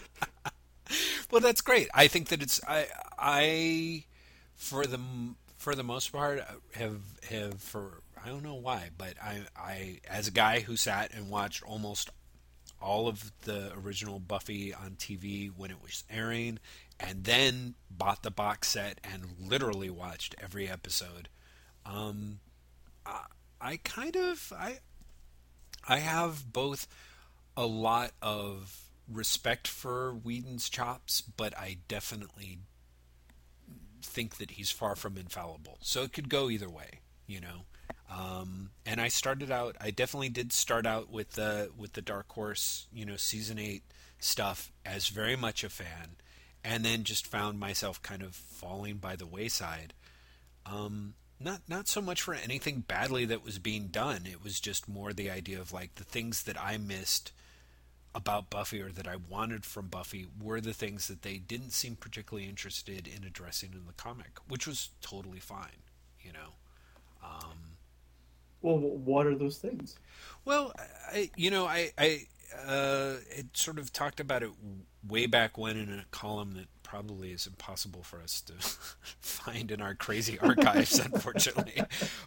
[1.30, 1.88] well, that's great.
[1.92, 2.86] I think that it's I
[3.18, 4.04] I
[4.54, 5.00] for the
[5.58, 6.40] for the most part
[6.74, 7.00] have
[7.30, 11.30] have for I don't know why, but I I as a guy who sat and
[11.30, 12.10] watched almost
[12.82, 16.58] all of the original Buffy on TV when it was airing,
[16.98, 21.28] and then bought the box set and literally watched every episode.
[21.84, 22.40] Um,
[23.06, 23.26] I,
[23.60, 24.78] I kind of I
[25.86, 26.88] I have both
[27.56, 32.58] a lot of respect for Whedon's chops, but I definitely
[34.02, 35.78] think that he's far from infallible.
[35.80, 37.66] So it could go either way, you know.
[38.10, 39.76] Um, and I started out.
[39.80, 43.82] I definitely did start out with the with the Dark Horse, you know, season eight
[44.18, 46.16] stuff as very much a fan,
[46.64, 49.92] and then just found myself kind of falling by the wayside.
[50.64, 54.22] Um, not not so much for anything badly that was being done.
[54.24, 57.32] It was just more the idea of like the things that I missed
[58.14, 61.96] about Buffy or that I wanted from Buffy were the things that they didn't seem
[61.96, 65.82] particularly interested in addressing in the comic, which was totally fine,
[66.22, 66.54] you know.
[67.22, 67.75] Um,
[68.66, 69.96] well, what are those things?
[70.44, 70.72] Well,
[71.12, 72.26] I, you know, I, I
[72.66, 74.50] uh, it sort of talked about it
[75.06, 78.52] way back when in a column that probably is impossible for us to
[79.20, 81.80] find in our crazy archives, unfortunately.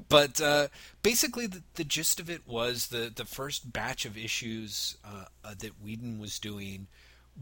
[0.07, 0.67] But uh,
[1.03, 5.55] basically, the, the, gist of it was the the first batch of issues uh, uh,
[5.59, 6.87] that Whedon was doing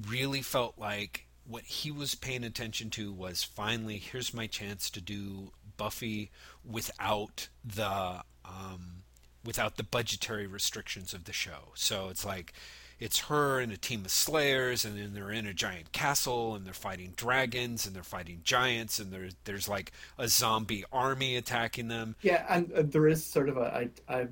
[0.07, 5.01] really felt like what he was paying attention to was finally here's my chance to
[5.01, 6.31] do Buffy
[6.65, 9.03] without the um,
[9.45, 11.71] without the budgetary restrictions of the show.
[11.75, 12.53] So it's like
[12.99, 16.65] it's her and a team of slayers and then they're in a giant castle and
[16.65, 21.87] they're fighting dragons and they're fighting giants and there's there's like a zombie army attacking
[21.87, 22.15] them.
[22.21, 24.27] Yeah and there is sort of a, a, a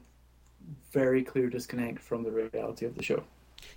[0.92, 3.24] very clear disconnect from the reality of the show.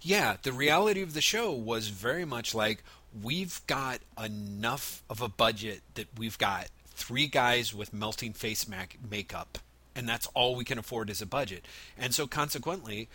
[0.01, 2.83] Yeah the reality of the show was very much like
[3.23, 8.99] we've got enough of a budget that we've got three guys with melting face mac-
[9.09, 9.59] makeup
[9.99, 11.65] and that's all we can afford as a budget.
[11.99, 13.09] And so consequently,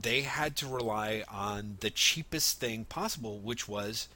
[0.00, 4.08] they had to rely on the cheapest thing possible, which was,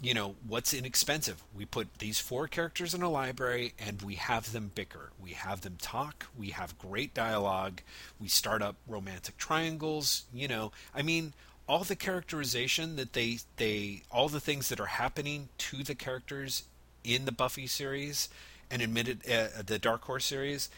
[0.00, 1.42] you know, what's inexpensive.
[1.52, 5.10] We put these four characters in a library and we have them bicker.
[5.20, 6.26] We have them talk.
[6.38, 7.80] We have great dialogue.
[8.20, 10.24] We start up romantic triangles.
[10.32, 11.32] You know, I mean,
[11.68, 16.62] all the characterization that they they all the things that are happening to the characters
[17.02, 18.28] in the Buffy series
[18.70, 20.70] and admitted uh, the Dark Horse series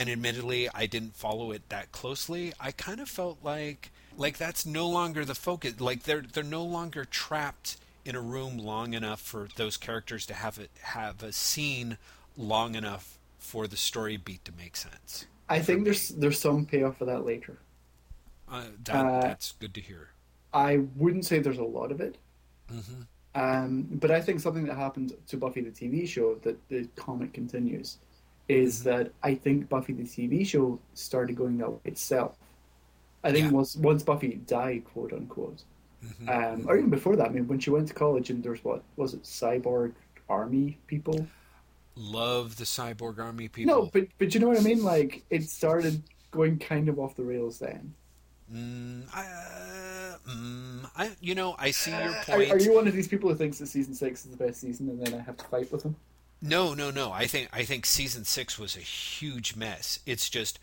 [0.00, 4.64] and admittedly I didn't follow it that closely, I kind of felt like like that's
[4.64, 5.78] no longer the focus.
[5.78, 7.76] Like they're they're no longer trapped
[8.06, 11.98] in a room long enough for those characters to have it have a scene
[12.34, 15.26] long enough for the story beat to make sense.
[15.50, 17.58] I think there's there's some payoff for that later.
[18.50, 20.08] Uh, that, uh, that's good to hear.
[20.54, 22.16] I wouldn't say there's a lot of it.
[22.72, 23.02] Mm-hmm.
[23.34, 27.34] Um, but I think something that happened to Buffy the TV show that the comic
[27.34, 27.98] continues
[28.50, 32.36] is that I think Buffy the TV show started going that way itself.
[33.22, 33.52] I think yeah.
[33.52, 35.62] once once Buffy died, quote unquote,
[36.04, 36.28] mm-hmm.
[36.28, 37.28] um, or even before that.
[37.28, 39.92] I mean, when she went to college and there's what was it, cyborg
[40.28, 41.26] army people?
[41.96, 43.72] Love the cyborg army people.
[43.72, 44.82] No, but but you know what I mean.
[44.82, 47.94] Like it started going kind of off the rails then.
[48.52, 52.50] Mm, I, uh, mm, I, you know, I see your point.
[52.50, 54.88] are you one of these people who thinks that season six is the best season,
[54.88, 55.94] and then I have to fight with him?
[56.42, 57.12] No, no, no.
[57.12, 60.00] I think I think season six was a huge mess.
[60.06, 60.58] It's just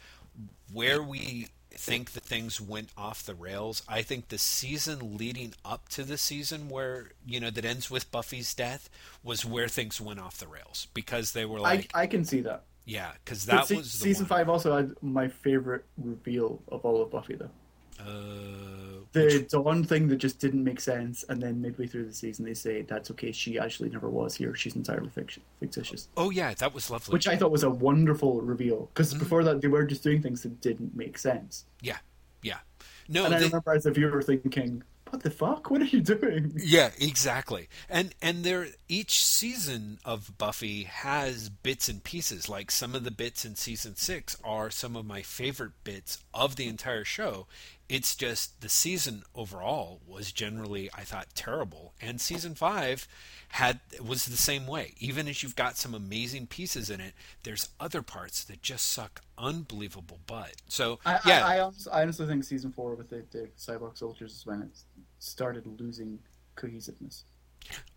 [0.71, 3.84] where we think that things went off the rails.
[3.88, 8.11] I think the season leading up to the season where you know that ends with
[8.11, 8.89] Buffy's death
[9.23, 12.41] was where things went off the rails because they were like, I I can see
[12.41, 12.63] that.
[12.86, 14.30] yeah, because that se- was the season one.
[14.39, 14.49] five.
[14.49, 17.51] Also had my favorite reveal of all of Buffy, though.
[18.00, 22.45] Uh, The Dawn thing that just didn't make sense, and then midway through the season
[22.45, 23.32] they say that's okay.
[23.32, 24.54] She actually never was here.
[24.56, 26.08] She's entirely fiction, fictitious.
[26.18, 27.14] oh yeah, that was lovely.
[27.14, 29.20] Which I thought was a wonderful reveal because Mm-hmm.
[29.20, 31.66] before that they were just doing things that didn't make sense.
[31.82, 31.98] yeah,
[32.43, 32.60] yeah.
[33.08, 35.72] No, and I they- remember as a viewer thinking, "What the fuck?
[35.72, 37.70] What are you doing?" Yeah, exactly.
[37.89, 42.50] And and there each season of Buffy has bits and pieces.
[42.50, 46.58] Like some of the bits in season 6 are some of my favorite bits of
[46.58, 47.48] the entire show.
[47.90, 51.94] It's just the season overall was generally I thought terrible.
[52.02, 53.08] And season 5
[53.50, 54.94] had was the same way.
[55.00, 57.14] Even as you've got some amazing pieces in it,
[57.44, 60.56] there's other parts that just suck unbelievable butt.
[60.68, 61.46] So, I, yeah.
[61.46, 64.64] I, I, honestly, I honestly think season four with the, the cyborg soldiers is when
[64.64, 64.78] it
[65.20, 66.20] started losing
[66.56, 67.24] cohesiveness.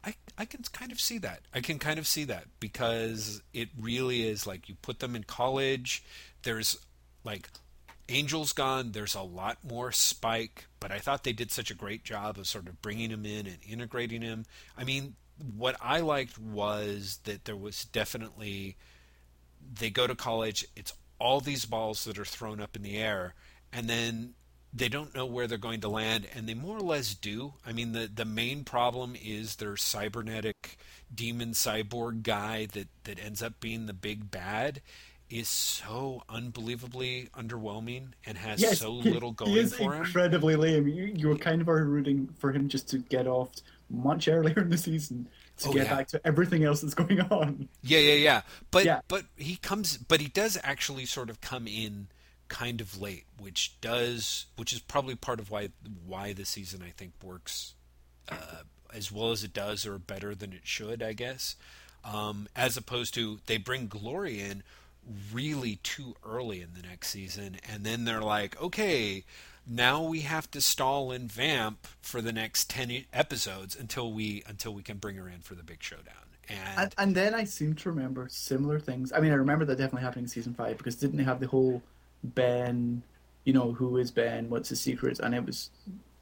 [0.04, 1.40] I, I can kind of see that.
[1.54, 5.24] I can kind of see that because it really is like you put them in
[5.24, 6.02] college.
[6.42, 6.78] There's
[7.24, 7.48] like
[8.10, 8.92] Angel's gone.
[8.92, 12.48] There's a lot more Spike, but I thought they did such a great job of
[12.48, 14.44] sort of bringing him in and integrating him.
[14.76, 15.14] I mean,
[15.56, 18.76] what I liked was that there was definitely
[19.72, 20.66] they go to college.
[20.74, 23.34] It's all these balls that are thrown up in the air,
[23.72, 24.34] and then
[24.72, 27.54] they don't know where they're going to land, and they more or less do.
[27.64, 30.78] I mean, the the main problem is their cybernetic
[31.14, 34.80] demon cyborg guy that that ends up being the big bad
[35.30, 40.02] is so unbelievably underwhelming and has Yes, so he- little he going is for him.
[40.04, 40.88] incredibly lame.
[40.88, 43.50] You, you were kind of are rooting for him just to get off
[43.88, 45.28] much earlier in the season
[45.58, 45.96] to Oh, get yeah.
[45.96, 47.68] back to everything else that's going on.
[47.82, 48.42] Yeah, yeah, yeah.
[48.70, 49.00] But Yeah.
[49.08, 52.08] but he comes but he does actually sort of come in
[52.48, 55.70] kind of late, which does which is probably part of why
[56.06, 57.74] why the season I think works
[58.28, 58.62] uh,
[58.94, 61.56] as well as it does or better than it should, I guess.
[62.04, 64.62] Um, as opposed to they bring Glory in
[65.32, 69.24] really too early in the next season and then they're like, "Okay,
[69.66, 74.42] now we have to stall and vamp for the next 10 e- episodes until we
[74.46, 76.14] until we can bring her in for the big showdown."
[76.48, 79.12] And, And, and then I seem to remember similar things.
[79.12, 81.46] I mean, I remember that definitely happening in season five because didn't they have the
[81.46, 81.80] whole
[82.24, 83.02] Ben,
[83.44, 85.70] you know, who is Ben, what's his secrets, and it was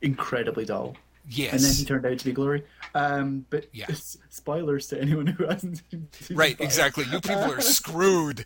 [0.03, 0.97] incredibly dull.
[1.28, 1.53] yes.
[1.53, 2.64] And then he turned out to be Glory.
[2.95, 3.86] Um, but Yeah.
[4.30, 6.64] spoilers to anyone who hasn't seen Right, five.
[6.66, 7.05] exactly.
[7.11, 8.45] You people are screwed.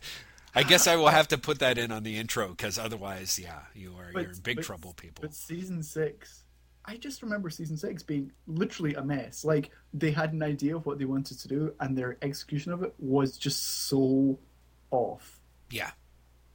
[0.55, 3.59] I guess I will have to put that in on the intro because otherwise, yeah,
[3.73, 5.21] you are But- you're in big but- trouble, people.
[5.23, 6.43] But season six,
[6.85, 9.43] I just remember season six being literally a mess.
[9.45, 12.83] Like they had an idea of what they wanted to do, and their execution of
[12.83, 14.37] it was just so
[14.91, 15.39] off.
[15.69, 15.91] Yeah,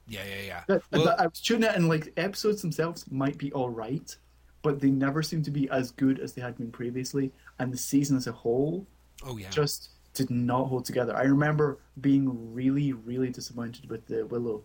[0.06, 0.62] yeah, yeah, yeah.
[0.68, 4.14] That, Well, that I was tuning it, and like episodes themselves might be all right,
[4.62, 7.32] but they never seem to be as good as they had been previously.
[7.58, 8.86] And the season as a whole
[9.24, 11.16] oh yeah, just did not hold together.
[11.16, 14.62] I remember being really, really disappointed with the Willow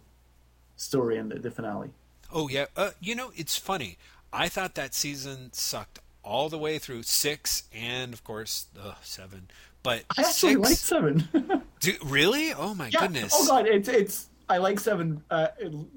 [0.75, 1.91] story and the, the finale.
[2.33, 2.65] oh yeah.
[2.75, 3.97] Uh, you know, it's funny.
[4.33, 9.47] I thought that season sucked all the way through six and of course uh, seven.
[9.83, 11.63] But I actually six, like seven.
[11.79, 12.53] do, really?
[12.53, 13.01] Oh my Yeah.
[13.01, 13.31] goodness.
[13.35, 14.27] Oh god, it's it's.
[14.49, 15.23] I like seven.
[15.29, 15.47] Uh,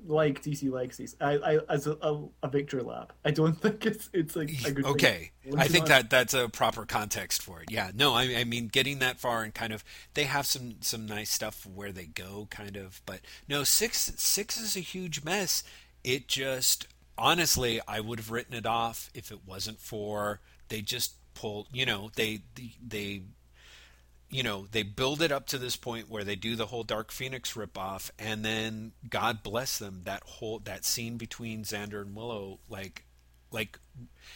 [0.07, 1.17] like DC likes these.
[1.21, 3.13] I, I as a, a, a victory lap.
[3.25, 4.85] I don't think it's it's like a good.
[4.87, 5.59] okay thing.
[5.59, 8.99] i think that that's a proper context for it yeah no I, I mean getting
[9.01, 9.85] that far and kind of
[10.15, 14.57] they have some some nice stuff where they go kind of but no six six
[14.57, 15.63] is a huge mess
[16.05, 16.87] it just
[17.19, 21.87] honestly i would have written it off if it wasn't for they just pull you
[21.87, 23.23] know they they, they
[24.31, 27.13] you know they build it up to this point where they do the whole dark
[27.13, 32.59] phoenix ripoff and then god bless them that whole that scene between xander and willow
[32.69, 33.05] like
[33.53, 33.79] like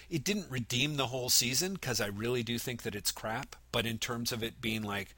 [0.09, 3.85] it didn't redeem the whole season because i really do think that it's crap but
[3.85, 5.15] in terms of it being like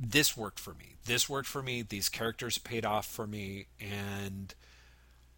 [0.00, 0.96] this worked for me.
[1.04, 1.82] This worked for me.
[1.82, 4.54] These characters paid off for me and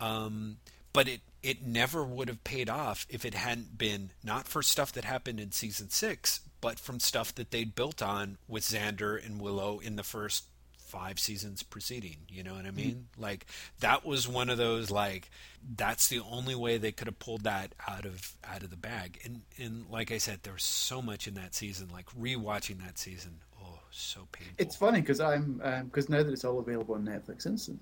[0.00, 0.58] um
[0.92, 4.92] but it it never would have paid off if it hadn't been not for stuff
[4.92, 9.38] that happened in season six, but from stuff that they'd built on with Xander and
[9.38, 10.44] Willow in the first
[10.78, 12.16] five seasons preceding.
[12.28, 13.08] You know what I mean?
[13.18, 13.46] Like
[13.80, 15.30] that was one of those like
[15.76, 19.18] that's the only way they could have pulled that out of out of the bag.
[19.24, 21.88] And and like I said, there was so much in that season.
[21.92, 24.54] Like rewatching that season, oh, so painful.
[24.58, 27.80] It's funny because I'm because now that it's all available on Netflix Instant,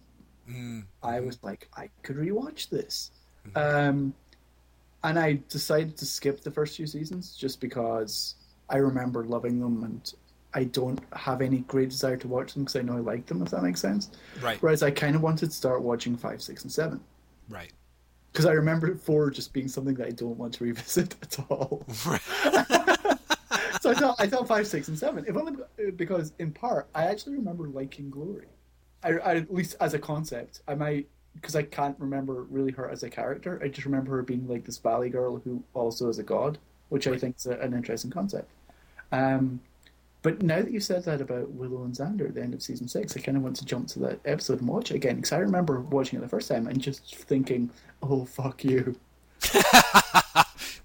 [0.49, 3.11] Mm, I was like, I could rewatch this,
[3.55, 4.15] Um,
[5.03, 8.35] and I decided to skip the first few seasons just because
[8.71, 10.15] I remember loving them and
[10.55, 13.43] I don't have any great desire to watch them because I know I like them,
[13.43, 14.11] if that makes sense.
[14.41, 14.61] Right.
[14.63, 17.01] Whereas I kind of wanted to start watching five, six, and seven
[17.49, 17.73] Right.
[18.33, 21.85] because I remember four just being something that I don't want to revisit at all.
[22.07, 22.21] Right.
[23.81, 25.25] so I thought I thought five, six, and seven.
[25.27, 28.47] If only uh, because in part I actually remember liking Glory.
[29.03, 32.91] I, I at least as a concept, I might because I can't remember really her
[32.91, 33.61] as a character.
[33.63, 36.59] I just remember her being like this valley girl who also is a god,
[36.89, 38.51] which I think is a, an interesting concept.
[39.13, 39.61] Um,
[40.23, 42.89] but now that you said that about Willow and Xander at the end of season
[42.89, 45.33] six, I kind of want to jump to that episode and watch it again because
[45.33, 47.71] I remember watching it the first time and just thinking,
[48.03, 48.97] "Oh fuck you."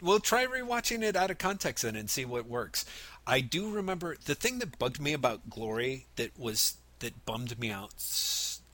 [0.05, 2.85] Well, try rewatching it out of context then and see what works.
[3.25, 7.71] I do remember the thing that bugged me about Glory that was that bummed me
[7.71, 7.93] out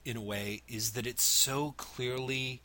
[0.04, 2.60] in a way is that it's so clearly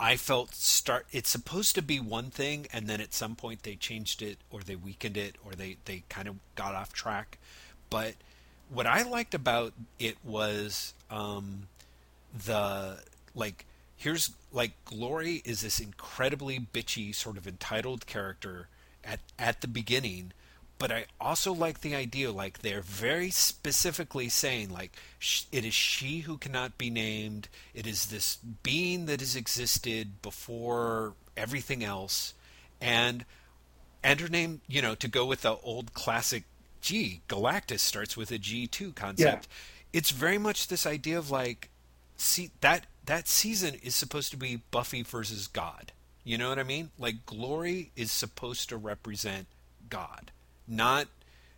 [0.00, 3.74] I felt start it's supposed to be one thing and then at some point they
[3.74, 7.38] changed it or they weakened it or they they kind of got off track.
[7.90, 8.14] But
[8.68, 11.68] what I liked about it was um
[12.46, 13.00] the
[13.34, 13.64] like
[13.96, 18.68] here's like Glory is this incredibly bitchy sort of entitled character
[19.04, 20.32] at at the beginning
[20.78, 25.74] but I also like the idea like they're very specifically saying like sh- it is
[25.74, 27.48] she who cannot be named.
[27.74, 32.34] It is this being that has existed before everything else.
[32.80, 33.24] And
[34.04, 36.44] and her name you know to go with the old classic
[36.80, 39.48] G Galactus starts with a G2 concept.
[39.92, 41.70] It's very much this idea of like
[42.16, 45.92] see that that season is supposed to be Buffy versus God.
[46.24, 46.90] You know what I mean?
[46.98, 49.46] Like Glory is supposed to represent
[49.90, 50.30] God,
[50.68, 51.08] not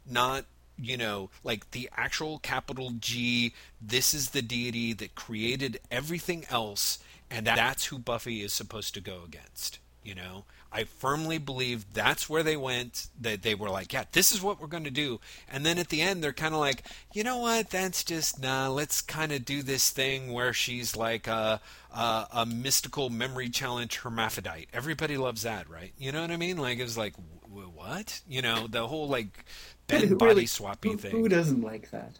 [0.09, 0.45] not
[0.79, 3.53] you know like the actual capital G.
[3.81, 6.99] This is the deity that created everything else,
[7.31, 9.79] and that's who Buffy is supposed to go against.
[10.03, 13.09] You know, I firmly believe that's where they went.
[13.21, 15.21] That they were like, yeah, this is what we're going to do.
[15.53, 17.69] And then at the end, they're kind of like, you know what?
[17.71, 18.69] That's just nah.
[18.69, 21.61] Let's kind of do this thing where she's like a,
[21.95, 24.69] a a mystical memory challenge hermaphrodite.
[24.73, 25.93] Everybody loves that, right?
[25.99, 26.57] You know what I mean?
[26.57, 27.15] Like it was like,
[27.51, 28.21] what?
[28.29, 29.45] You know, the whole like
[29.87, 31.11] bed Who body really- swapping who, thing.
[31.11, 32.19] Who doesn't like that?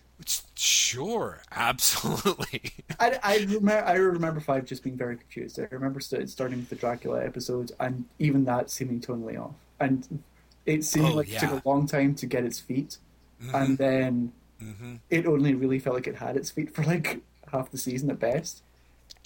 [0.55, 2.73] Sure, absolutely.
[2.99, 5.59] I, I remember I remember five just being very confused.
[5.59, 10.23] I remember st- starting with the Dracula episode and even that seeming totally off, and
[10.67, 12.99] it seemed Oh, like it took a long time to get its feet,
[13.43, 13.55] mm-hmm.
[13.55, 14.97] and then mm-hmm.
[15.09, 17.21] it only really felt like it had its feet for like
[17.51, 18.63] half the season at best.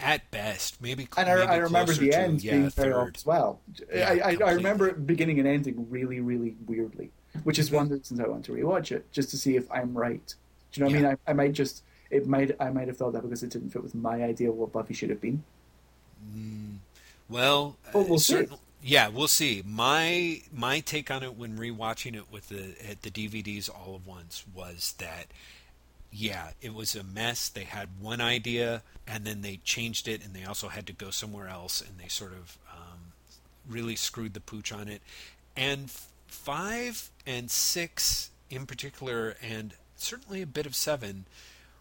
[0.00, 1.08] At best, maybe.
[1.16, 3.60] And I, maybe I remember the to, end yeah, being very off as well.
[3.94, 7.10] Yeah, I, I, I remember it beginning and ending really, really weirdly,
[7.44, 9.70] which is one of the reasons I want to rewatch it, just to see if
[9.70, 10.34] I'm right.
[10.72, 11.06] Do you know what Yeah.
[11.08, 11.18] I mean?
[11.26, 13.82] I, I might just it might I might have felt that because it didn't fit
[13.82, 15.42] with my idea of what Buffy should have been.
[17.28, 18.32] Well, Well, we'll uh, see.
[18.34, 19.62] certain- Yeah, we'll see.
[19.64, 24.06] My my take on it when rewatching it with the at the DVDs all at
[24.06, 25.26] once was that
[26.14, 27.48] yeah, it was a mess.
[27.48, 31.10] They had one idea and then they changed it, and they also had to go
[31.10, 33.12] somewhere else, and they sort of um,
[33.68, 35.02] really screwed the pooch on it.
[35.56, 35.90] And
[36.26, 41.26] five and six in particular, and certainly a bit of seven,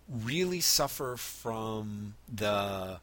[0.09, 2.99] really suffer from the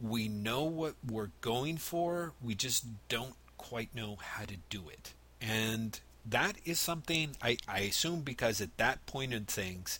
[0.00, 5.12] we know what we're going for, we just don't quite know how to do it.
[5.40, 9.98] And that is something I, I assume because at that point in things,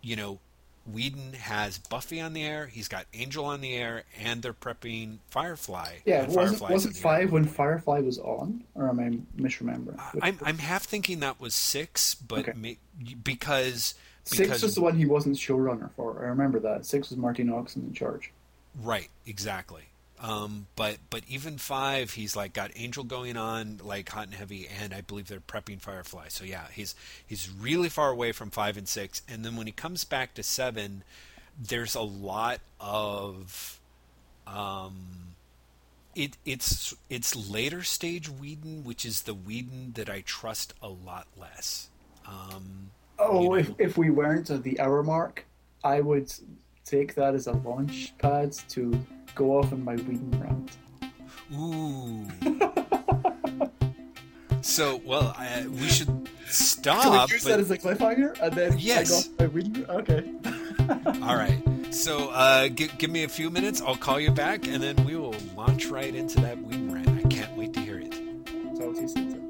[0.00, 0.38] you know,
[0.84, 5.18] Whedon has Buffy on the air, he's got Angel on the air, and they're prepping
[5.30, 5.98] Firefly.
[6.04, 7.18] Yeah, wasn't wasn't on the air.
[7.20, 10.00] five when Firefly was on, or am I misremembering?
[10.20, 12.52] I'm I'm half thinking that was six, but Okay.
[12.56, 12.78] may,
[13.22, 13.94] because
[14.24, 16.24] Six was the one he wasn't showrunner for.
[16.24, 16.86] I remember that.
[16.86, 18.32] Six was Marti Noxon in charge.
[18.74, 19.91] Right, exactly.
[20.22, 24.68] Um, but but even five, he's like got Angel going on like hot and heavy,
[24.80, 26.28] and I believe they're prepping Firefly.
[26.28, 26.94] So yeah, he's
[27.26, 30.44] he's really far away from five and six, and then when he comes back to
[30.44, 31.02] seven,
[31.60, 33.80] there's a lot of
[34.46, 35.34] um,
[36.14, 41.26] it it's it's later stage Whedon, which is the Whedon that I trust a lot
[41.36, 41.88] less.
[42.26, 45.44] Um, Oh, you if, if we weren't at the hour mark,
[45.84, 46.32] I would
[46.84, 49.04] take that as a launch pad to
[49.34, 50.70] go off on my Whedon rant.
[51.54, 52.26] Ooh.
[54.62, 57.02] so, well, I, we should stop.
[57.02, 58.38] Can we use but- that as a cliffhanger?
[58.40, 59.10] And then Yes.
[59.10, 60.32] I go off my Whedon Okay.
[61.26, 61.62] all right.
[61.90, 63.82] So, uh, gi- give me a few minutes.
[63.82, 67.08] I'll call you back, and then we will launch right into that Whedon rant.
[67.08, 68.12] I can't wait to hear it.
[68.76, 69.41] Talk to you soon.